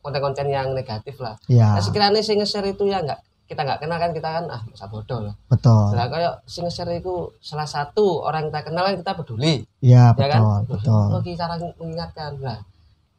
konten-konten 0.00 0.46
yang 0.46 0.72
negatif 0.72 1.16
lah. 1.16 1.36
ya 1.46 1.76
Nah, 1.76 1.80
sekiranya 1.80 2.18
sing 2.18 2.36
nge-share 2.36 2.66
itu 2.66 2.84
ya 2.84 2.98
enggak 2.98 3.20
kita 3.44 3.60
nggak 3.60 3.80
kenal 3.80 3.98
kan 3.98 4.10
kita 4.10 4.28
kan 4.30 4.44
ah 4.46 4.62
masa 4.62 4.86
bodoh 4.86 5.20
lah. 5.20 5.34
betul 5.46 5.90
Nah 5.90 6.06
kayak 6.06 6.34
sing 6.44 6.62
nge-share 6.62 6.94
itu 6.94 7.14
salah 7.38 7.66
satu 7.66 8.22
orang 8.22 8.46
yang 8.46 8.50
kita 8.50 8.62
kenal 8.64 8.82
kan 8.84 8.94
kita 8.96 9.12
peduli, 9.12 9.54
ya 9.80 10.12
ya 10.12 10.26
kan? 10.28 10.40
betul 10.62 10.78
betul 10.78 11.04
Oh, 11.08 11.20
iki 11.20 11.34
cara 11.34 11.54
mengingatkan. 11.76 12.30
Nah, 12.38 12.58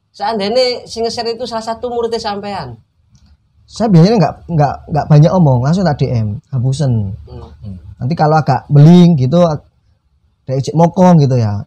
seandainya 0.09 0.65
sing 0.83 1.03
nge-share 1.03 1.31
itu 1.31 1.43
salah 1.43 1.65
satu 1.65 1.87
muridnya 1.87 2.17
sampean. 2.17 2.79
saya 3.63 3.87
biasanya 3.87 4.19
nggak 4.19 4.35
nggak 4.51 4.75
nggak 4.89 5.05
banyak 5.07 5.31
omong 5.31 5.59
langsung 5.61 5.83
tak 5.83 5.95
DM 5.95 6.43
hapusen 6.49 7.15
Hmm. 7.23 7.79
nanti 7.95 8.13
kalau 8.13 8.35
agak 8.35 8.67
beling 8.67 9.15
gitu 9.15 9.39
ijik 10.45 10.75
mokong 10.75 11.15
gitu 11.17 11.39
ya 11.39 11.63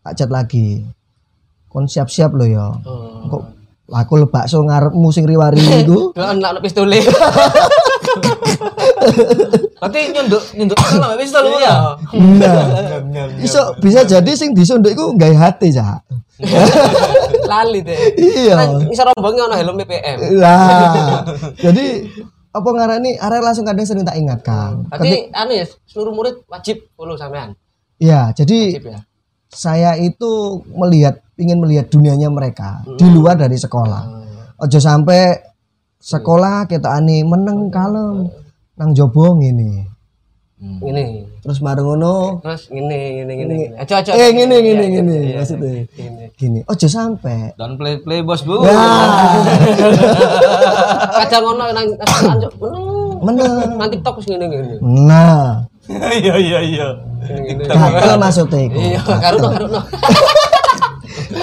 tak 0.00 0.14
chat 0.14 0.30
lagi 0.30 0.86
kon 1.66 1.82
siap-siap 1.84 2.30
lo 2.30 2.46
ya 2.46 2.70
Oh. 2.78 3.26
kok 3.26 3.42
aku 3.88 4.12
le 4.16 4.26
bakso 4.26 4.60
ngarepmu 4.60 5.08
sing 5.08 5.22
riwari 5.22 5.62
itu 5.80 6.10
Delok 6.10 6.30
anak 6.32 6.58
pistole. 6.60 6.98
Berarti 9.76 10.00
nyunduk 10.10 10.42
nyunduk 10.52 10.78
sama 10.80 11.14
pistol 11.14 11.42
lu 11.44 11.56
Iya. 11.56 11.68
ya. 11.68 11.76
nah 12.34 12.64
iso 13.38 13.60
bisa 13.78 14.02
jadi 14.02 14.30
sing 14.32 14.50
disunduk 14.52 14.90
iku 14.90 15.14
gawe 15.14 15.36
hati 15.36 15.70
cak 15.70 16.00
Lali 17.46 17.80
deh. 17.80 17.96
Iya. 18.14 18.56
Kan 18.56 18.68
Bisa 18.90 19.02
rombongnya 19.06 19.46
ono 19.46 19.54
helm 19.54 19.76
BPM. 19.78 20.18
lah 20.36 21.22
jadi 21.64 22.04
apa 22.50 22.68
ngarani 22.68 23.14
arek 23.14 23.42
langsung 23.42 23.64
kadang 23.64 23.84
sering 23.84 24.02
tak 24.02 24.16
ingatkan 24.16 24.84
Tapi 24.88 25.06
Ketik- 25.06 25.28
anu 25.30 25.52
ya, 25.54 25.64
seluruh 25.84 26.12
murid 26.12 26.40
wajib 26.46 26.88
follow 26.92 27.14
sampean. 27.14 27.52
ya 27.96 28.32
jadi 28.32 28.58
Wajib 28.72 28.86
ya. 28.90 29.00
saya 29.46 29.90
itu 29.96 30.32
melihat 30.68 31.20
ingin 31.36 31.58
melihat 31.58 31.86
dunianya 31.86 32.28
mereka 32.28 32.80
di 32.90 33.04
luar 33.06 33.36
dari 33.36 33.54
sekolah 33.54 34.02
ojo 34.58 34.78
sampai 34.78 35.36
sekolah 35.98 36.64
kita 36.64 36.88
ani 36.90 37.20
meneng 37.22 37.68
kalem 37.68 38.28
nang 38.74 38.90
jobong 38.92 39.40
ini 39.42 39.84
Ini. 40.56 41.20
terus 41.44 41.60
bareng 41.60 41.84
ngono 41.84 42.40
Terus 42.40 42.72
ini 42.72 43.20
ini 43.20 43.34
ini. 43.38 43.56
Aja 43.76 44.00
aja. 44.00 44.16
eh 44.16 44.32
ngene 44.32 44.56
ngene 44.56 44.80
Iya, 44.80 44.88
ngene 44.90 45.16
iya, 45.22 45.36
maksudnya 45.36 45.84
Ini. 45.84 46.24
gini 46.32 46.60
ojo 46.64 46.88
sampai 46.88 47.52
Don't 47.54 47.76
play 47.76 48.00
play 48.00 48.24
bos 48.24 48.40
bu. 48.40 48.64
ya 48.64 48.72
Kadang 51.20 51.42
ngono 51.44 51.64
nang 51.66 51.76
nang 51.76 51.88
meneng. 52.56 52.84
meneng 53.20 53.52
Nang 53.76 53.88
TikTok 53.92 54.16
wis 54.16 54.26
ngene 54.26 54.48
ngene. 54.48 54.74
nah 54.80 55.60
Iya 56.16 56.34
iya 56.34 56.58
iya. 56.64 56.88
Gagal 57.62 58.16
maksudnya 58.16 58.58
iku. 58.64 58.78
Iya, 58.80 59.00
karuno 59.04 59.48
karuno. 59.52 59.80
Garuno 59.80 59.80
jare. 59.84 60.55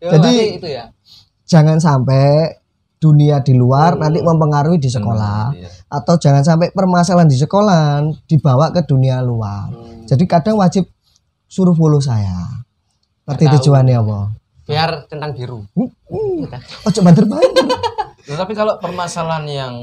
Ya, 0.00 0.16
Jadi- 0.16 0.22
berarti 0.22 0.32
itu 0.56 0.68
ya. 0.70 0.84
jangan 1.44 1.76
sampai 1.76 2.56
dunia 3.00 3.40
di 3.40 3.56
luar 3.56 3.96
nanti 3.96 4.20
mempengaruhi 4.20 4.76
di 4.76 4.92
sekolah 4.92 5.56
iya. 5.56 5.68
atau 5.88 6.20
jangan 6.20 6.44
sampai 6.44 6.68
permasalahan 6.72 7.28
di 7.28 7.36
sekolah 7.36 8.04
dibawa 8.28 8.72
ke 8.72 8.84
dunia 8.84 9.24
luar. 9.24 9.72
Jadi 10.04 10.24
kadang 10.28 10.60
wajib 10.60 10.88
suruh 11.48 11.72
follow 11.72 12.00
saya. 12.00 12.44
Ngerti 13.24 13.44
Tahu. 13.48 13.54
tujuannya 13.56 13.96
apa? 13.96 14.18
Biar 14.68 14.90
tentang 15.08 15.32
biru. 15.32 15.64
ojo 16.86 17.00
banter 17.04 17.24
banter 17.24 17.66
Nah, 18.30 18.36
tapi 18.36 18.52
kalau 18.54 18.78
permasalahan 18.78 19.42
yang 19.48 19.74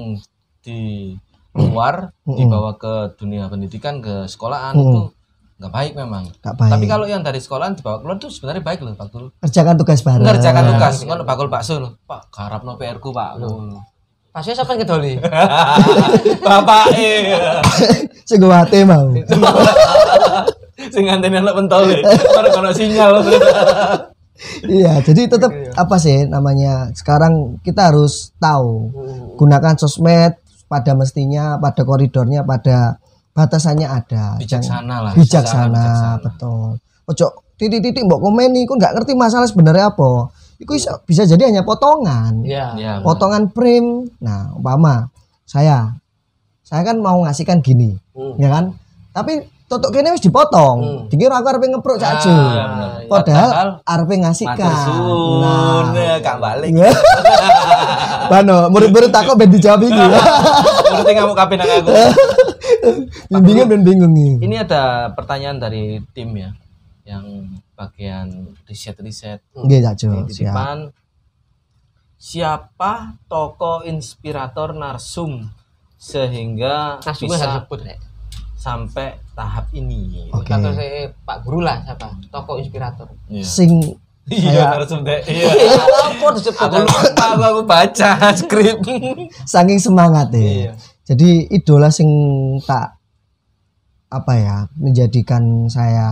di 0.63 1.11
luar 1.57 2.15
dibawa 2.23 2.77
ke 2.79 3.17
dunia 3.17 3.49
pendidikan 3.49 3.99
ke 3.99 4.23
sekolahan 4.29 4.77
itu 4.77 5.11
nggak 5.57 5.73
baik 5.73 5.91
memang. 5.97 6.23
Nggak 6.29 6.55
baik. 6.55 6.71
Tapi 6.77 6.85
kalau 6.85 7.05
yang 7.09 7.25
dari 7.25 7.41
sekolahan 7.41 7.73
dibawa 7.73 7.97
keluar 7.97 8.17
itu 8.21 8.29
sebenarnya 8.29 8.61
baik 8.61 8.79
loh 8.85 8.93
Pak 8.93 9.07
Guru. 9.09 9.27
kerjakan 9.41 9.75
tugas 9.81 9.99
bareng 10.05 10.25
Ngerjakan 10.25 10.63
tugas, 10.69 10.95
ngono 11.01 11.23
bakul 11.25 11.49
bakso 11.49 11.81
loh. 11.81 11.97
Pak, 12.05 12.29
garap 12.29 12.61
no 12.61 12.77
PR 12.77 13.01
ku 13.01 13.09
Pak. 13.09 13.41
Ngono. 13.41 13.81
Pasnya 14.29 14.53
siapa 14.53 14.77
yang 14.77 14.85
ngedoli? 14.85 15.13
Bapak 16.45 16.93
eh. 16.93 17.41
sing 18.29 18.37
hati 18.45 18.85
mau 18.85 19.09
Sing 20.93 21.09
nganteni 21.09 21.41
anak 21.41 21.57
pentol. 21.57 21.89
Ora 22.37 22.49
kono 22.53 22.69
sinyal. 22.69 23.25
iya 24.69 25.01
jadi 25.01 25.25
tetap 25.25 25.49
apa 25.73 25.97
sih 25.97 26.29
namanya 26.29 26.93
sekarang 26.93 27.57
kita 27.65 27.89
harus 27.89 28.29
tahu 28.37 28.93
gunakan 29.33 29.73
sosmed 29.73 30.37
pada 30.69 30.93
mestinya 30.93 31.57
pada 31.57 31.81
koridornya 31.81 32.45
pada 32.45 33.01
batasannya 33.37 33.85
ada 33.85 34.41
Bijaksana 34.41 34.95
lah. 34.99 35.13
bijaksana, 35.13 35.69
Bijaksana. 35.69 36.21
betul 36.25 36.81
ojo 37.05 37.27
titik-titik 37.53 38.01
mbok 38.01 38.17
komen 38.19 38.49
nih 38.49 38.65
nggak 38.65 38.97
ngerti 38.97 39.13
masalah 39.13 39.45
sebenarnya 39.45 39.93
apa 39.93 40.33
itu 40.57 40.73
bisa, 40.73 40.97
bisa 41.05 41.21
jadi 41.23 41.53
hanya 41.53 41.61
potongan 41.61 42.41
Iya. 42.41 42.73
Iya. 42.73 42.93
potongan 43.05 43.53
frame 43.53 44.09
nah 44.17 44.57
umpama 44.57 45.13
saya 45.45 45.93
saya 46.65 46.81
kan 46.81 46.97
mau 46.97 47.21
ngasihkan 47.21 47.61
gini 47.61 47.93
Hmm. 48.17 48.33
ya 48.41 48.49
kan 48.49 48.73
tapi 49.13 49.45
totok 49.69 49.93
kene 49.93 50.09
wis 50.09 50.25
dipotong 50.25 51.05
dikira 51.05 51.37
aku 51.37 51.47
arep 51.47 51.69
ngepruk 51.69 52.01
iya, 52.01 52.65
bener. 52.65 53.05
padahal 53.05 53.49
arep 53.85 54.09
ngasihkan 54.09 54.73
nah 55.37 55.93
ya, 55.93 56.17
Kak 56.17 56.41
balik. 56.41 56.73
Bano, 58.27 58.57
murid-murid 58.69 59.11
takut 59.11 59.35
ben 59.35 59.49
dijawab 59.49 59.81
iki. 59.83 60.05
Ngerti 60.93 61.11
kamu 61.15 61.33
kapan 61.35 61.55
nang 61.59 61.71
aku. 61.79 61.91
Bimbingan 63.31 63.67
ben 63.71 63.81
bingung 63.83 64.13
nih. 64.13 64.33
Ini 64.43 64.55
ada 64.63 65.11
pertanyaan 65.11 65.57
dari 65.59 65.99
tim 66.11 66.35
ya, 66.35 66.51
yang 67.03 67.47
bagian 67.73 68.51
riset-riset 68.65 69.39
Nggih, 69.53 69.79
Cak 69.83 69.93
Jo. 69.95 70.07
Siap. 70.11 70.27
titipan. 70.27 70.77
Siapa 72.17 73.21
tokoh 73.29 73.85
inspirator 73.85 74.73
narsum 74.73 75.45
sehingga 75.97 76.97
harus 76.97 77.21
bisa 77.21 77.61
sebut 77.61 77.81
rek. 77.85 77.99
sampai 78.57 79.21
tahap 79.37 79.69
ini? 79.71 80.33
Oke. 80.33 80.49
Kata 80.49 80.73
saya 80.73 81.13
Pak 81.13 81.45
Guru 81.45 81.61
lah 81.61 81.77
siapa? 81.85 82.09
Tokoh 82.33 82.57
inspirator. 82.57 83.05
Iya. 83.29 83.45
Sing 83.45 83.95
Iya, 84.27 84.75
deh. 84.83 85.19
Iya. 85.23 85.47
Disebut? 86.35 86.59
Aku 86.59 86.75
lupa, 86.83 86.99
aku, 87.15 87.43
aku 87.43 87.61
baca 87.63 88.11
skrip. 88.39 88.77
saking 89.47 89.79
semangat 89.79 90.27
ya. 90.35 90.39
Iya. 90.43 90.71
Jadi 91.07 91.47
idola 91.47 91.87
sing 91.87 92.09
tak 92.67 92.99
apa 94.11 94.33
ya 94.35 94.55
menjadikan 94.75 95.71
saya 95.71 96.11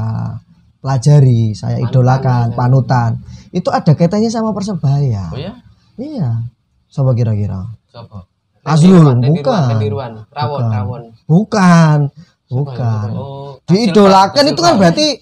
pelajari, 0.79 1.51
saya 1.51 1.83
idolakan, 1.83 2.55
panutan. 2.55 3.19
Itu 3.51 3.71
ada 3.75 3.91
kaitannya 3.91 4.31
sama 4.31 4.55
persebaya. 4.55 5.31
Oh 5.35 5.39
ya? 5.39 5.51
Iya. 5.99 6.47
Coba 6.91 7.11
kira-kira. 7.11 7.67
Siapa? 7.91 8.23
Azrul, 8.65 9.13
bukan. 9.19 9.67
Rawon, 9.77 10.13
Bukan. 10.31 10.71
Rawon. 10.71 11.03
Bukan. 11.27 11.97
Bukan. 12.45 13.09
Oh, 13.13 13.57
Diidolakan 13.65 14.45
itu 14.53 14.61
kan 14.61 14.77
berarti 14.77 15.17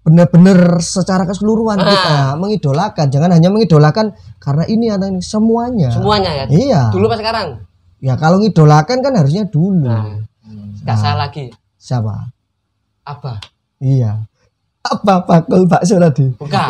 benar-benar 0.00 0.80
secara 0.80 1.22
keseluruhan 1.22 1.76
kita 1.76 2.34
mengidolakan 2.34 3.06
jangan 3.06 3.30
hanya 3.30 3.48
mengidolakan 3.48 4.10
karena 4.36 4.64
ini 4.64 4.88
atau 4.88 5.06
ini 5.06 5.20
semuanya 5.20 5.92
Semuanya 5.92 6.30
ya. 6.34 6.44
iya 6.48 6.82
Dulu 6.88 7.04
pas 7.04 7.16
sekarang. 7.16 7.60
ya 7.98 8.16
kalau 8.16 8.40
ngidolakan 8.40 8.98
kan 8.98 9.12
harusnya 9.12 9.44
dulu 9.44 9.84
Nah, 9.84 10.24
nggak 10.80 10.96
salah 10.96 11.28
lagi. 11.28 11.52
siapa 11.76 12.32
Apa? 13.02 13.36
iya 13.78 14.24
apa 14.80 15.20
pakul 15.22 15.64
bakso 15.64 15.96
tadi 15.96 16.32
Bukan. 16.32 16.68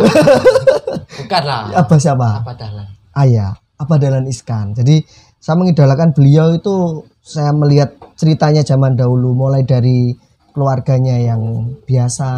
Bukan 1.16 1.42
lah. 1.42 1.70
apa 1.80 1.94
siapa 1.96 2.42
Apa 2.42 2.52
dalam? 2.52 2.86
ayah 3.16 3.54
apa 3.76 3.94
Dahlan 3.96 4.26
Iskan 4.26 4.74
jadi 4.74 5.06
saya 5.38 5.54
mengidolakan 5.54 6.10
beliau 6.10 6.50
itu 6.50 6.74
saya 7.16 7.48
melihat 7.50 7.94
ceritanya 8.12 8.60
zaman 8.60 8.92
dahulu 8.92 9.32
mulai 9.32 9.62
dari 9.62 10.12
keluarganya 10.52 11.16
yang 11.18 11.74
biasa. 11.86 12.28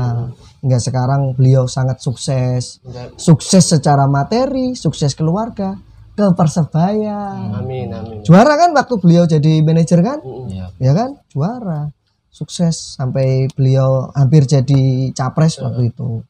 Hingga 0.63 0.79
sekarang 0.79 1.35
beliau 1.35 1.67
sangat 1.67 1.99
sukses. 1.99 2.79
Sukses 3.19 3.65
secara 3.67 4.07
materi 4.07 4.79
sukses 4.79 5.13
keluarga 5.19 5.75
ke 6.13 6.29
persebaya 6.37 7.41
Amin, 7.57 7.89
amin. 7.89 8.21
juara 8.21 8.53
kan 8.61 8.77
waktu 8.77 9.01
beliau 9.01 9.25
jadi 9.25 9.65
manajer 9.65 10.05
kan? 10.05 10.21
Iya. 10.45 10.67
ya 10.77 10.93
kan? 10.93 11.17
Juara. 11.33 11.89
Sukses 12.29 12.97
sampai 12.97 13.49
beliau 13.57 14.13
hampir 14.13 14.45
jadi 14.45 15.13
capres 15.17 15.57
waktu 15.61 15.93
itu. 15.93 16.21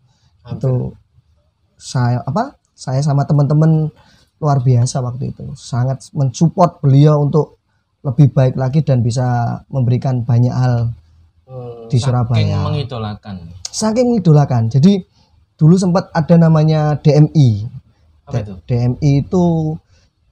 Itu 0.51 0.95
saya 1.79 2.23
apa? 2.23 2.59
Saya 2.75 3.03
sama 3.03 3.27
teman-teman 3.27 3.91
luar 4.43 4.59
biasa 4.63 5.03
waktu 5.03 5.35
itu. 5.35 5.55
Sangat 5.55 6.11
mensupport 6.15 6.79
beliau 6.83 7.27
untuk 7.27 7.63
lebih 8.03 8.35
baik 8.35 8.59
lagi 8.59 8.83
dan 8.83 8.99
bisa 9.03 9.59
memberikan 9.71 10.27
banyak 10.27 10.51
hal 10.51 10.91
Hmm, 11.53 11.85
di 11.85 12.01
Saking 12.01 12.05
Surabaya 12.09 12.59
mengidolakan. 12.65 13.37
saking 13.69 14.07
mengidolakan 14.09 14.63
jadi 14.73 15.05
dulu 15.53 15.77
sempat 15.77 16.09
ada 16.11 16.41
namanya 16.41 16.97
DMI 16.97 17.69
Apa 18.25 18.41
itu? 18.41 18.55
DMI 18.65 19.11
itu 19.21 19.45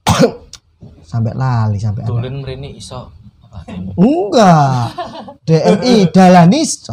sampai 1.11 1.33
lali 1.35 1.77
sampai. 1.77 2.07
Tulen 2.09 2.41
mrene 2.41 2.73
iso 2.73 3.13
apa? 3.45 3.67
enggak 3.95 4.97
DMI 5.45 5.95
Dalanis. 6.15 6.89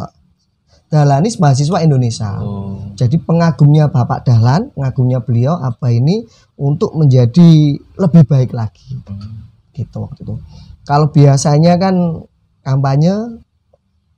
Dalanis 0.89 1.37
mahasiswa 1.37 1.85
Indonesia 1.85 2.41
Oh. 2.41 2.81
jadi 2.93 3.17
pengagumnya 3.21 3.93
Bapak 3.93 4.25
Dahlan, 4.25 4.73
pengagumnya 4.73 5.21
beliau 5.21 5.53
apa 5.55 5.93
ini 5.93 6.25
untuk 6.57 6.97
menjadi 6.97 7.77
lebih 7.95 8.23
baik 8.25 8.51
lagi. 8.53 8.97
Hmm. 9.05 9.49
Gitu 9.69 9.97
waktu 9.97 10.21
itu. 10.25 10.35
Kalau 10.83 11.13
biasanya 11.13 11.77
kan 11.77 12.25
kampanye 12.61 13.13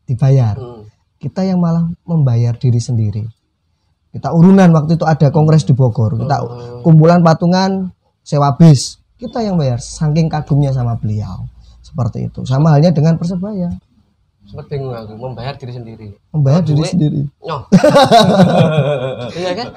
dibayar. 0.05 0.55
hmm. 0.57 0.83
Kita 1.21 1.45
yang 1.45 1.61
malah 1.61 1.85
membayar 2.01 2.57
diri 2.57 2.81
sendiri. 2.81 3.23
Kita 4.11 4.33
urunan 4.35 4.67
waktu 4.75 4.99
itu 4.99 5.05
ada 5.07 5.31
kongres 5.31 5.63
di 5.63 5.71
Bogor. 5.71 6.19
Kita 6.19 6.37
kumpulan 6.83 7.23
patungan 7.23 7.93
sewa 8.25 8.57
bis. 8.59 8.99
Kita 9.15 9.39
yang 9.39 9.55
bayar 9.55 9.77
saking 9.79 10.27
kagumnya 10.27 10.73
sama 10.73 10.97
beliau. 10.97 11.45
Seperti 11.79 12.27
itu. 12.27 12.43
Sama 12.43 12.73
halnya 12.75 12.89
dengan 12.91 13.15
Persebaya. 13.15 13.69
Bingung 14.51 14.91
aku 14.91 15.15
membayar 15.15 15.55
diri 15.55 15.71
sendiri. 15.71 16.07
Membayar 16.35 16.59
diri 16.59 16.83
sendiri. 16.83 17.21
Iya 19.31 19.51
kan? 19.55 19.67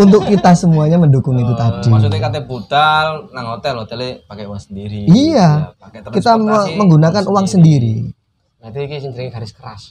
Untuk 0.00 0.24
kita 0.24 0.56
semuanya 0.56 0.96
mendukung 0.96 1.36
itu 1.36 1.52
tadi. 1.60 1.92
Maksudnya 1.92 2.24
kata 2.24 2.40
budal 2.48 3.28
nang 3.36 3.52
hotel, 3.52 3.84
hotelnya 3.84 4.24
pakai 4.24 4.48
uang 4.48 4.62
sendiri. 4.62 5.04
Iya. 5.12 5.76
Ya, 5.76 5.76
pakai 5.76 6.00
Kita 6.08 6.40
menggunakan 6.78 7.28
uang 7.28 7.44
sendiri. 7.44 8.16
Berarti 8.64 8.80
ini 8.80 8.96
jenenge 8.96 9.28
garis 9.28 9.52
keras. 9.52 9.82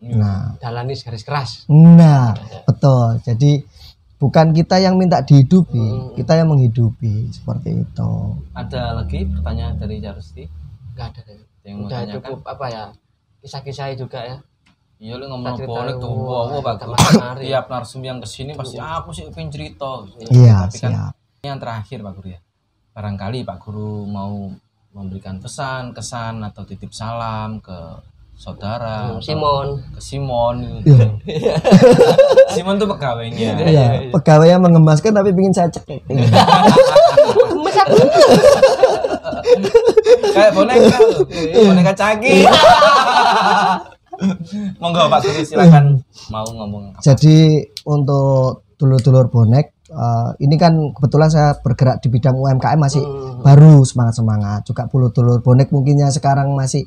Nah, 0.00 0.56
Dalanis 0.56 1.04
garis 1.04 1.20
keras. 1.20 1.50
nah, 1.68 2.32
betul. 2.64 3.20
Jadi 3.20 3.60
bukan 4.16 4.56
kita 4.56 4.80
yang 4.80 4.96
minta 4.96 5.20
dihidupi, 5.20 6.16
kita 6.16 6.40
yang 6.40 6.48
menghidupi 6.48 7.28
seperti 7.28 7.84
itu. 7.84 8.10
Ada 8.56 8.96
lagi 8.96 9.28
pertanyaan 9.28 9.76
dari 9.76 10.00
Charsti 10.00 10.48
Enggak 10.96 11.12
ada. 11.12 11.20
ya. 11.22 11.36
yang 11.64 11.76
mau 11.80 11.88
Udah 11.88 12.00
tanyakan? 12.00 12.16
cukup 12.24 12.40
apa 12.44 12.66
ya? 12.68 12.84
Kisah-kisah 13.40 13.92
juga 13.92 14.20
ya. 14.24 14.36
Iya 14.96 15.20
lu 15.20 15.28
ngomong 15.28 15.58
bonek 15.58 16.00
tuh, 16.00 16.08
wow, 16.08 16.48
cerita 16.48 16.64
bagus. 16.64 17.44
Tiap 17.44 17.64
narsum 17.68 18.00
yang 18.00 18.16
ke 18.16 18.28
sini 18.30 18.56
pasti 18.56 18.80
aku 18.80 19.12
sih 19.12 19.28
pengen 19.28 19.52
cerita. 19.52 20.00
Iya, 20.32 20.64
Tapi 20.64 20.78
kan 20.80 20.90
siap. 20.96 21.12
ini 21.12 21.46
yang 21.52 21.60
terakhir 21.60 21.98
Pak 22.00 22.12
Guru 22.16 22.28
ya. 22.32 22.40
Barangkali 22.96 23.44
Pak 23.44 23.58
Guru 23.60 24.08
mau 24.08 24.48
memberikan 24.94 25.42
pesan, 25.42 25.92
kesan 25.92 26.40
atau 26.40 26.62
titip 26.62 26.88
salam 26.88 27.58
ke 27.60 27.74
saudara, 28.34 29.14
Simon. 29.22 29.78
ke 29.94 30.00
Simon. 30.02 30.82
Iya. 30.84 31.08
Simon 32.54 32.76
tuh 32.76 32.90
pegawainya. 32.90 33.50
Iya, 33.64 33.86
pegawai 34.10 34.48
yang 34.50 34.62
mengemaskan 34.62 35.14
tapi 35.14 35.30
ingin 35.32 35.54
saya 35.54 35.68
cekek. 35.70 36.02
Aku. 37.84 38.00
Kayak 40.34 40.52
boneka 40.56 40.96
loh. 40.98 41.22
boneka 41.68 41.92
cagi. 41.94 42.42
Monggo 44.80 45.10
Pak 45.10 45.26
Guru 45.26 45.42
silakan 45.42 45.98
mau 46.30 46.46
ngomong 46.46 46.94
apa. 46.94 47.02
Jadi 47.02 47.66
untuk 47.90 48.62
dulur-dulur 48.78 49.26
bonek 49.26 49.74
eh, 49.90 50.30
ini 50.42 50.54
kan 50.54 50.94
kebetulan 50.94 51.30
saya 51.30 51.58
bergerak 51.58 51.98
di 51.98 52.08
bidang 52.14 52.38
UMKM 52.38 52.78
masih 52.78 53.02
baru 53.42 53.82
semangat-semangat. 53.82 54.70
Juga 54.70 54.86
dulur-dulur 54.86 55.42
bonek 55.42 55.74
mungkinnya 55.74 56.14
sekarang 56.14 56.54
masih 56.54 56.86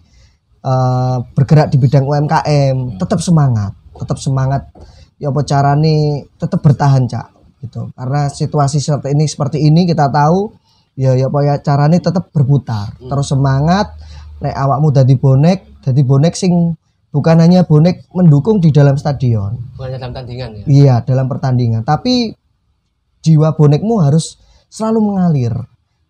eh, 0.61 1.17
bergerak 1.33 1.67
di 1.73 1.77
bidang 1.81 2.05
UMKM, 2.05 3.01
tetap 3.01 3.19
semangat, 3.19 3.73
tetap 3.97 4.17
semangat. 4.17 4.69
Ya 5.17 5.33
apa 5.33 5.41
carane 5.41 6.29
tetap 6.37 6.61
bertahan, 6.61 7.09
Cak. 7.09 7.27
Gitu. 7.65 7.89
Karena 7.97 8.29
situasi 8.29 8.77
seperti 8.77 9.17
ini 9.17 9.25
seperti 9.25 9.57
ini 9.65 9.89
kita 9.89 10.13
tahu 10.13 10.53
ya 10.97 11.17
ya 11.17 11.29
apa 11.29 11.39
ya 11.41 11.55
carane 11.61 11.97
tetap 11.97 12.29
berputar. 12.29 12.93
Terus 13.01 13.27
semangat 13.29 13.97
nek 14.37 14.53
awakmu 14.53 14.93
dadi 14.93 15.17
bonek, 15.17 15.81
dadi 15.81 16.01
bonek 16.05 16.37
sing 16.37 16.77
bukan 17.09 17.41
hanya 17.41 17.65
bonek 17.65 18.05
mendukung 18.13 18.61
di 18.61 18.69
dalam 18.69 18.93
stadion. 18.93 19.57
Bukan 19.77 19.89
dalam 19.97 20.13
tandingan 20.13 20.49
ya. 20.61 20.63
Iya, 20.69 20.95
dalam 21.01 21.25
pertandingan. 21.25 21.81
Tapi 21.81 22.33
jiwa 23.25 23.57
bonekmu 23.57 23.97
harus 24.01 24.37
selalu 24.69 25.13
mengalir. 25.13 25.53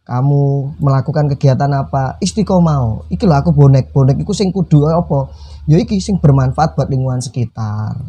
Kamu 0.08 0.72
melakukan 0.80 1.28
kegiatan 1.36 1.68
apa? 1.76 2.16
Istiqomah. 2.24 3.12
Iki 3.12 3.28
lho 3.28 3.36
aku 3.36 3.52
bonek. 3.52 3.92
Bonek 3.92 4.16
iku 4.24 4.32
sing 4.32 4.56
kudu 4.56 4.88
apa? 4.88 5.28
Ya 5.68 5.76
iki 5.76 6.00
sing 6.00 6.24
bermanfaat 6.24 6.80
buat 6.80 6.88
lingkungan 6.88 7.20
sekitar. 7.20 8.00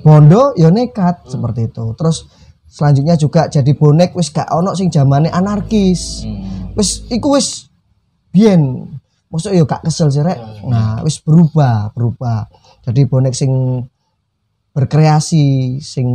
Bondo 0.00 0.56
ya 0.56 0.72
nekat 0.72 1.28
seperti 1.28 1.68
itu. 1.68 1.92
Terus 1.92 2.24
selanjutnya 2.72 3.20
juga 3.20 3.52
jadi 3.52 3.68
bonek 3.76 4.16
wis 4.16 4.32
gak 4.32 4.48
ono 4.48 4.72
sing 4.72 4.88
zamane 4.88 5.28
anarkis. 5.28 6.24
Hmm. 6.24 6.72
Wis 6.72 7.04
iku 7.12 7.36
wis 7.36 7.68
biyen. 8.32 8.88
Maksudnya 9.28 9.60
ya 9.60 9.68
gak 9.68 9.84
kesel 9.84 10.08
sih 10.08 10.24
rek. 10.24 10.64
Nah, 10.64 11.04
wis 11.04 11.20
berubah, 11.20 11.92
berubah. 11.92 12.48
Jadi 12.80 13.04
bonek 13.04 13.36
sing 13.36 13.52
berkreasi 14.72 15.76
sing 15.84 16.08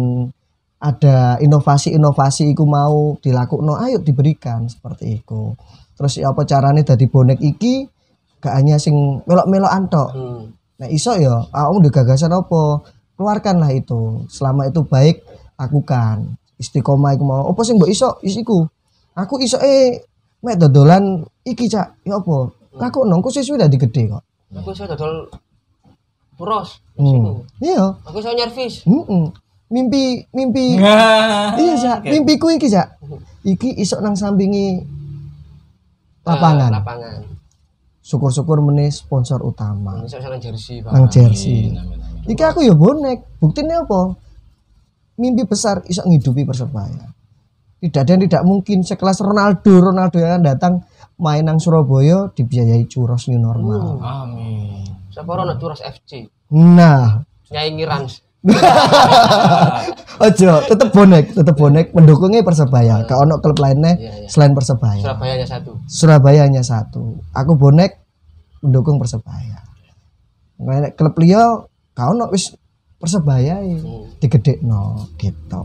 ada 0.78 1.42
inovasi-inovasi 1.42 2.54
iku 2.54 2.64
mau 2.70 3.18
dilakukan 3.18 3.82
ayo 3.90 3.98
diberikan 4.02 4.70
seperti 4.70 5.22
itu. 5.22 5.58
Terus 5.98 6.22
ya 6.22 6.30
apa 6.30 6.46
caranya 6.46 6.86
dari 6.86 7.10
bonek 7.10 7.42
iki? 7.42 7.90
Gak 8.38 8.54
hanya 8.54 8.78
sing 8.78 8.94
melok-melok 9.26 9.74
antok 9.74 10.10
Hmm. 10.14 10.54
nah 10.78 10.86
iso 10.86 11.18
ya 11.18 11.42
kamu 11.50 11.90
gagasan 11.90 12.30
apa? 12.30 12.86
Keluarkanlah 13.18 13.74
itu. 13.74 14.30
Selama 14.30 14.70
itu 14.70 14.86
baik 14.86 15.26
lakukan. 15.58 16.38
Istiqomah 16.62 17.18
iku 17.18 17.26
mau. 17.26 17.50
Apa 17.50 17.66
sing 17.66 17.82
mbok 17.82 17.90
iso? 17.90 18.22
Isiku 18.22 18.62
aku 19.18 19.42
iso 19.42 19.58
eh 19.58 20.06
mek 20.46 20.62
dodolan 20.62 21.26
iki 21.42 21.66
cak. 21.66 22.06
Ya 22.06 22.22
apa? 22.22 22.54
Aku 22.78 23.10
nongku 23.10 23.34
sesuai 23.34 23.66
dari 23.66 23.82
gede 23.82 24.14
kok. 24.14 24.22
Aku 24.54 24.70
iso 24.70 24.86
dodol 24.86 25.26
puros. 26.38 26.78
hmm. 27.02 27.66
iya. 27.66 27.98
Aku 28.06 28.22
iso 28.22 28.30
nyervis. 28.38 28.86
Mimpi 29.68 30.24
mimpi. 30.32 30.80
Nah, 30.80 31.56
iya 31.62 31.76
cak 31.76 32.00
mimpiku 32.08 32.48
iki 32.52 32.72
cak 32.72 32.98
iki 33.44 33.76
isok 33.80 34.00
nang 34.04 34.16
sampingi 34.16 34.84
lapangan. 36.28 36.72
Eh, 36.72 36.78
lapangan. 36.80 37.20
syukur-syukur 38.08 38.64
meneh 38.64 38.88
sponsor 38.88 39.44
utama. 39.44 40.00
Nang 40.00 40.40
jersey, 40.40 40.80
Pak. 40.80 40.92
nang 40.96 41.12
jersey. 41.12 41.76
iki 42.24 42.44
aku 42.44 42.64
ya 42.64 42.72
bonek. 42.72 43.40
Buktinya 43.44 43.84
apa? 43.84 44.16
Mimpi 45.20 45.44
besar 45.44 45.84
isok 45.84 46.08
ngidupi 46.08 46.48
persebaya. 46.48 47.12
Tidak 47.78 48.02
ada 48.02 48.12
yang 48.16 48.24
tidak 48.24 48.44
mungkin. 48.48 48.88
Sekelas 48.88 49.20
Ronaldo. 49.20 49.92
Ronaldo 49.92 50.18
yang 50.24 50.40
akan 50.40 50.44
datang 50.44 50.74
main 51.20 51.44
nang 51.44 51.60
Surabaya 51.60 52.32
dibiayai 52.32 52.88
curos 52.88 53.28
new 53.28 53.38
normal. 53.38 54.00
Amin. 54.00 54.88
Siapa 55.12 55.28
orang 55.28 55.60
Turas 55.60 55.84
FC? 55.84 56.32
nah. 56.54 57.22
Nyai 57.52 57.76
Ngirans. 57.76 58.27
ojo 60.28 60.52
tetep 60.66 60.90
bonek 60.90 61.26
tetep 61.36 61.56
bonek 61.56 61.86
mendukungnya 61.94 62.42
persebaya 62.42 63.06
gak 63.06 63.20
ono 63.22 63.38
klub 63.44 63.60
lainnya 63.62 63.94
Iya, 63.98 64.12
iya. 64.26 64.30
selain 64.30 64.54
persebaya 64.58 65.04
Surabaya 65.04 65.34
hanya 65.38 65.48
satu. 65.48 65.72
Surabaya 65.86 66.40
hanya 66.48 66.64
satu. 66.64 67.04
Aku 67.36 67.54
bonek 67.56 68.02
mendukung 68.62 68.98
Persebaya. 68.98 69.62
Nek 70.58 70.98
klub 70.98 71.14
liya 71.22 71.62
gak 71.94 72.08
ono 72.18 72.30
wis 72.34 72.58
persebaya 72.98 73.62
digedekno 74.18 75.06
gitu 75.22 75.64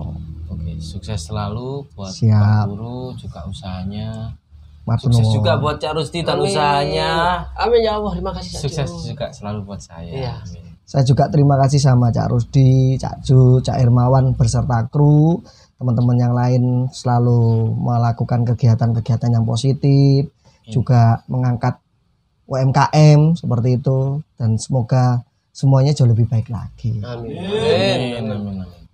Oke, 0.53 0.77
sukses 0.85 1.33
selalu 1.33 1.89
buat 1.97 2.13
Siap. 2.13 2.69
Pak 2.69 2.77
Guru 2.77 3.17
juga 3.17 3.41
usahanya. 3.49 4.37
Matur 4.85 5.15
Sukses 5.15 5.33
juga 5.33 5.57
buat 5.57 5.81
Cak 5.81 5.95
Rusti 5.97 6.21
dan 6.21 6.37
usahanya. 6.43 7.41
Amin 7.57 7.81
ya 7.87 7.97
Allah, 7.97 8.13
terima 8.13 8.35
kasih. 8.37 8.61
Sukses 8.61 8.91
juga 9.07 9.33
selalu 9.33 9.65
buat 9.65 9.81
saya. 9.81 10.13
Iya. 10.13 10.35
Amin. 10.45 10.72
Saya 10.93 11.09
juga 11.09 11.25
terima 11.33 11.57
kasih 11.57 11.81
sama 11.81 12.13
Cak 12.13 12.29
Rusdi, 12.29 13.01
Cak 13.01 13.25
Ju, 13.25 13.65
Cak 13.65 13.81
Irmawan 13.81 14.37
beserta 14.37 14.85
kru, 14.93 15.41
teman-teman 15.81 16.21
yang 16.21 16.37
lain 16.37 16.85
selalu 16.93 17.73
melakukan 17.81 18.45
kegiatan-kegiatan 18.53 19.33
yang 19.33 19.49
positif, 19.49 20.29
juga 20.69 21.25
mengangkat 21.33 21.81
UMKM 22.45 23.41
seperti 23.41 23.81
itu 23.81 24.21
dan 24.37 24.61
semoga 24.61 25.25
semuanya 25.49 25.97
jauh 25.97 26.13
lebih 26.13 26.29
baik 26.29 26.53
lagi. 26.53 27.01
Amin. 27.01 27.41
Amin, 27.41 28.29
amin, 28.29 28.57
amin. 28.61 28.85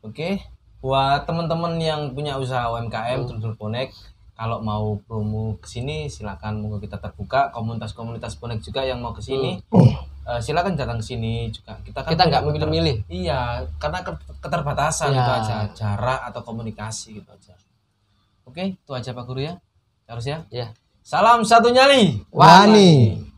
Oke, 0.00 0.40
buat 0.80 1.28
teman-teman 1.28 1.76
yang 1.76 2.16
punya 2.16 2.40
usaha 2.40 2.72
UMKM 2.72 3.28
Trudul 3.28 3.60
Bonek, 3.60 3.92
kalau 4.32 4.64
mau 4.64 4.96
promo 5.04 5.60
ke 5.60 5.68
sini 5.68 6.08
silakan 6.08 6.64
monggo 6.64 6.80
kita 6.80 6.96
terbuka 6.96 7.52
komunitas-komunitas 7.52 8.40
bonek 8.40 8.64
juga 8.64 8.88
yang 8.88 9.04
mau 9.04 9.12
ke 9.12 9.20
sini. 9.20 9.60
Eh, 10.26 10.40
silakan 10.40 10.74
datang 10.74 10.98
ke 11.00 11.06
sini 11.06 11.48
juga. 11.48 11.78
Kita 11.80 12.04
kan 12.04 12.10
Kita 12.12 12.22
nggak 12.28 12.42
memilih-milih. 12.44 12.96
Iya, 13.06 13.64
karena 13.78 14.02
ke- 14.02 14.20
keterbatasan 14.40 15.12
Ya. 15.12 15.20
itu 15.22 15.30
aja, 15.32 15.56
jarak 15.72 16.20
atau 16.28 16.40
komunikasi 16.42 17.20
gitu 17.22 17.30
aja. 17.30 17.54
Oke, 18.44 18.74
itu 18.76 18.92
aja 18.92 19.14
Pak 19.14 19.24
Guru 19.24 19.40
ya. 19.40 19.54
Harus 20.10 20.26
ya. 20.26 20.42
Ya. 20.50 20.74
Salam 21.00 21.46
satu 21.46 21.70
nyali. 21.70 22.18
Wani. 22.34 23.29